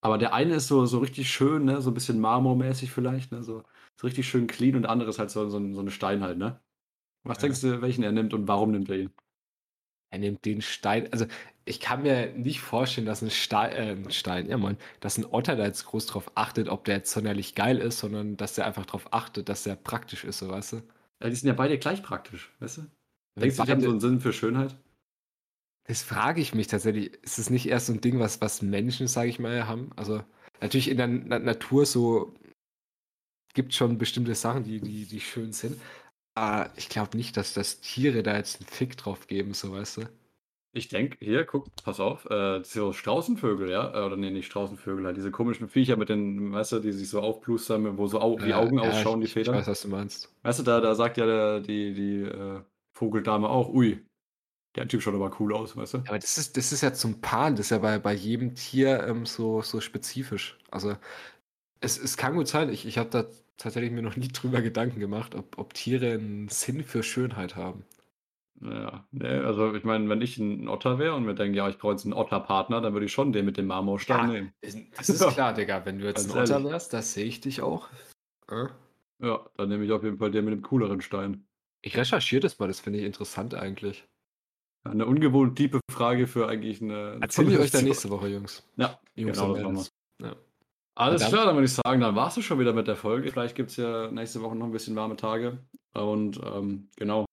Aber 0.00 0.18
der 0.18 0.34
eine 0.34 0.56
ist 0.56 0.68
so, 0.68 0.86
so 0.86 0.98
richtig 1.00 1.30
schön, 1.30 1.64
ne? 1.66 1.80
So 1.82 1.90
ein 1.90 1.94
bisschen 1.94 2.20
marmormäßig 2.20 2.92
vielleicht, 2.92 3.32
ne? 3.32 3.42
So, 3.44 3.62
so 3.96 4.06
richtig 4.06 4.28
schön 4.28 4.46
clean 4.48 4.76
und 4.76 4.82
der 4.82 4.90
andere 4.90 5.10
ist 5.10 5.18
halt 5.18 5.30
so, 5.30 5.48
so, 5.48 5.58
ein, 5.58 5.74
so 5.74 5.80
ein 5.82 5.90
Stein 5.90 6.22
halt, 6.22 6.38
ne? 6.38 6.60
Was 7.24 7.38
Ja. 7.38 7.40
denkst 7.40 7.62
du, 7.62 7.82
welchen 7.82 8.04
er 8.04 8.12
nimmt 8.12 8.34
und 8.34 8.48
warum 8.48 8.72
nimmt 8.72 8.90
er 8.90 8.98
ihn? 8.98 9.10
Er 10.10 10.18
nimmt 10.18 10.44
den 10.44 10.60
Stein. 10.62 11.10
Also, 11.12 11.26
ich 11.64 11.80
kann 11.80 12.02
mir 12.02 12.32
nicht 12.34 12.60
vorstellen, 12.60 13.06
dass 13.06 13.22
ein 13.22 13.30
Stein, 13.30 13.72
äh, 13.72 13.92
ein 13.92 14.10
Stein, 14.10 14.48
ja 14.48 14.56
moin, 14.58 14.76
dass 15.00 15.16
ein 15.18 15.24
Otter 15.24 15.56
da 15.56 15.64
jetzt 15.64 15.86
groß 15.86 16.06
drauf 16.06 16.30
achtet, 16.34 16.68
ob 16.68 16.84
der 16.84 16.96
jetzt 16.96 17.12
sonderlich 17.12 17.54
geil 17.54 17.78
ist, 17.78 17.98
sondern 18.00 18.36
dass 18.36 18.54
der 18.54 18.66
einfach 18.66 18.84
drauf 18.86 19.12
achtet, 19.12 19.48
dass 19.48 19.62
der 19.64 19.76
praktisch 19.76 20.24
ist, 20.24 20.38
so 20.38 20.48
weißt 20.50 20.72
du? 20.74 20.82
Ja, 21.22 21.28
die 21.28 21.36
sind 21.36 21.46
ja 21.46 21.54
beide 21.54 21.78
gleich 21.78 22.02
praktisch, 22.02 22.50
weißt 22.58 22.78
du? 22.78 22.82
Denkst 23.40 23.56
du, 23.56 23.62
die 23.64 23.70
haben 23.70 23.80
so 23.80 23.90
einen 23.90 24.00
Sinn 24.00 24.20
für 24.20 24.32
Schönheit? 24.32 24.76
Das 25.84 26.02
frage 26.02 26.40
ich 26.40 26.54
mich 26.54 26.66
tatsächlich. 26.66 27.14
Ist 27.22 27.38
es 27.38 27.48
nicht 27.48 27.66
erst 27.66 27.86
so 27.86 27.92
ein 27.92 28.00
Ding, 28.00 28.18
was, 28.18 28.40
was 28.40 28.62
Menschen, 28.62 29.06
sage 29.06 29.28
ich 29.28 29.38
mal, 29.38 29.66
haben? 29.66 29.90
Also, 29.96 30.22
natürlich 30.60 30.88
in 30.88 30.96
der 30.96 31.06
Na 31.06 31.38
Natur 31.38 31.86
so 31.86 32.34
gibt 33.54 33.74
schon 33.74 33.98
bestimmte 33.98 34.34
Sachen, 34.34 34.64
die, 34.64 34.80
die, 34.80 35.06
die 35.06 35.20
schön 35.20 35.52
sind. 35.52 35.80
Aber 36.34 36.70
ich 36.76 36.88
glaube 36.88 37.16
nicht, 37.16 37.36
dass 37.36 37.54
das 37.54 37.80
Tiere 37.80 38.22
da 38.22 38.36
jetzt 38.36 38.60
einen 38.60 38.68
Fick 38.68 38.96
drauf 38.96 39.26
geben, 39.26 39.54
so 39.54 39.72
weißt 39.72 39.98
du? 39.98 40.02
Ich 40.74 40.88
denke, 40.88 41.18
hier, 41.20 41.44
guck, 41.44 41.68
pass 41.82 42.00
auf, 42.00 42.24
äh, 42.30 42.62
so 42.64 42.92
Straußenvögel, 42.94 43.70
ja? 43.70 43.92
Äh, 43.94 44.06
Oder 44.06 44.16
nee, 44.16 44.30
nicht 44.30 44.46
Straußenvögel, 44.46 45.04
halt 45.04 45.16
diese 45.18 45.30
komischen 45.30 45.68
Viecher 45.68 45.96
mit 45.96 46.08
den, 46.08 46.50
weißt 46.52 46.72
du, 46.72 46.80
die 46.80 46.92
sich 46.92 47.10
so 47.10 47.20
aufplustern, 47.20 47.98
wo 47.98 48.06
so 48.06 48.20
Au 48.20 48.38
Ja, 48.38 48.46
Augen 48.54 48.78
ja, 48.80 48.80
ausschauen, 48.80 49.20
die 49.20 49.28
ich, 49.28 49.38
Ich 49.40 49.50
Federn. 49.50 49.52
weiß, 49.52 49.66
was 49.68 49.82
du 49.82 49.88
meinst. 49.88 50.30
Weißt 50.42 50.60
du, 50.60 50.62
da, 50.64 50.80
da 50.80 50.94
sagt 50.94 51.18
ja 51.18 51.26
der, 51.26 51.60
die, 51.60 51.94
die 51.94 52.22
äh, 52.22 52.62
Vogeldame 52.94 53.48
auch, 53.50 53.70
ui, 53.74 54.06
der 54.76 54.88
Typ 54.88 55.02
schaut 55.02 55.14
aber 55.14 55.38
cool 55.40 55.54
aus, 55.54 55.76
weißt 55.76 55.94
du? 55.94 56.04
Aber 56.04 56.18
das 56.18 56.36
ist, 56.38 56.56
das 56.56 56.72
ist 56.72 56.80
ja 56.82 56.92
zum 56.92 57.20
Paaren, 57.20 57.56
das 57.56 57.66
ist 57.66 57.70
ja 57.70 57.78
bei, 57.78 57.98
bei 57.98 58.12
jedem 58.12 58.54
Tier 58.54 59.04
ähm, 59.06 59.24
so, 59.26 59.62
so 59.62 59.80
spezifisch. 59.80 60.58
Also 60.70 60.96
es, 61.80 61.98
es 61.98 62.16
kann 62.16 62.34
gut 62.36 62.48
sein, 62.48 62.70
ich, 62.70 62.86
ich 62.86 62.98
habe 62.98 63.10
da 63.10 63.26
tatsächlich 63.58 63.92
mir 63.92 64.02
noch 64.02 64.16
nie 64.16 64.28
drüber 64.28 64.62
Gedanken 64.62 65.00
gemacht, 65.00 65.34
ob, 65.36 65.58
ob 65.58 65.74
Tiere 65.74 66.12
einen 66.14 66.48
Sinn 66.48 66.84
für 66.84 67.02
Schönheit 67.02 67.56
haben. 67.56 67.84
Ja, 68.60 69.04
nee, 69.10 69.26
also 69.26 69.74
ich 69.74 69.82
meine, 69.82 70.08
wenn 70.08 70.20
ich 70.20 70.38
ein 70.38 70.68
Otter 70.68 70.98
wäre 70.98 71.14
und 71.14 71.24
mir 71.24 71.34
denke, 71.34 71.56
ja, 71.56 71.68
ich 71.68 71.78
brauche 71.78 71.92
jetzt 71.92 72.04
einen 72.04 72.12
Otterpartner, 72.12 72.80
dann 72.80 72.92
würde 72.92 73.06
ich 73.06 73.12
schon 73.12 73.32
den 73.32 73.44
mit 73.44 73.56
dem 73.56 73.66
Marmorstein 73.66 74.18
Ja. 74.18 74.26
nehmen. 74.26 74.52
Das 74.96 75.08
ist 75.08 75.26
klar, 75.34 75.52
Digga, 75.54 75.84
wenn 75.84 75.98
du 75.98 76.04
jetzt 76.04 76.28
Ganz 76.28 76.34
ein 76.36 76.42
Otter 76.42 76.52
ehrlich. 76.54 76.72
wärst, 76.72 76.92
das 76.92 77.12
sehe 77.14 77.24
ich 77.24 77.40
dich 77.40 77.60
auch. 77.62 77.88
Äh? 78.48 78.66
Ja, 79.18 79.40
dann 79.56 79.68
nehme 79.68 79.84
ich 79.84 79.90
auf 79.92 80.04
jeden 80.04 80.18
Fall 80.18 80.30
den 80.30 80.44
mit 80.44 80.54
dem 80.54 80.62
cooleren 80.62 81.00
Stein. 81.00 81.44
Ich 81.80 81.96
recherchiere 81.96 82.40
das 82.40 82.58
mal, 82.58 82.68
das 82.68 82.78
finde 82.78 83.00
ich 83.00 83.04
interessant 83.04 83.54
eigentlich. 83.54 84.06
Eine 84.84 85.06
ungewohnt 85.06 85.56
tiefe 85.56 85.80
Frage 85.90 86.26
für 86.26 86.48
eigentlich 86.48 86.82
eine. 86.82 87.18
Erzähle 87.20 87.52
ich 87.52 87.58
euch 87.58 87.70
dann 87.70 87.84
nächste 87.84 88.10
Woche, 88.10 88.28
Jungs. 88.28 88.68
Ja, 88.76 88.98
Jungs 89.14 89.38
genau, 89.38 89.52
und 89.52 89.54
das 89.54 89.62
machen. 89.62 89.72
Mädels. 89.74 89.92
Ja. 90.20 90.36
Alles 90.94 91.22
dann. 91.22 91.30
klar, 91.30 91.46
dann 91.46 91.54
würde 91.54 91.66
ich 91.66 91.72
sagen, 91.72 92.00
dann 92.00 92.14
warst 92.16 92.36
du 92.36 92.42
schon 92.42 92.58
wieder 92.58 92.72
mit 92.72 92.86
der 92.88 92.96
Folge. 92.96 93.30
Vielleicht 93.30 93.54
gibt 93.54 93.70
es 93.70 93.76
ja 93.76 94.10
nächste 94.10 94.42
Woche 94.42 94.56
noch 94.56 94.66
ein 94.66 94.72
bisschen 94.72 94.94
warme 94.96 95.16
Tage. 95.16 95.58
Und 95.94 96.40
ähm, 96.44 96.88
genau, 96.96 97.24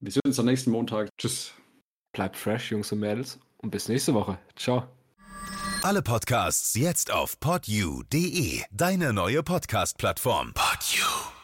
wir 0.00 0.12
sehen 0.12 0.22
uns 0.24 0.38
am 0.38 0.46
nächsten 0.46 0.70
Montag. 0.70 1.08
Tschüss. 1.18 1.52
Bleibt 2.12 2.36
fresh, 2.36 2.72
Jungs 2.72 2.90
und 2.92 3.00
Mädels. 3.00 3.38
Und 3.58 3.70
bis 3.70 3.88
nächste 3.88 4.14
Woche. 4.14 4.38
Ciao. 4.56 4.84
Alle 5.82 6.02
Podcasts 6.02 6.74
jetzt 6.74 7.10
auf 7.10 7.40
podyou.de, 7.40 8.62
deine 8.70 9.12
neue 9.12 9.42
Podcast-Plattform. 9.42 10.52
Podyou. 10.54 11.39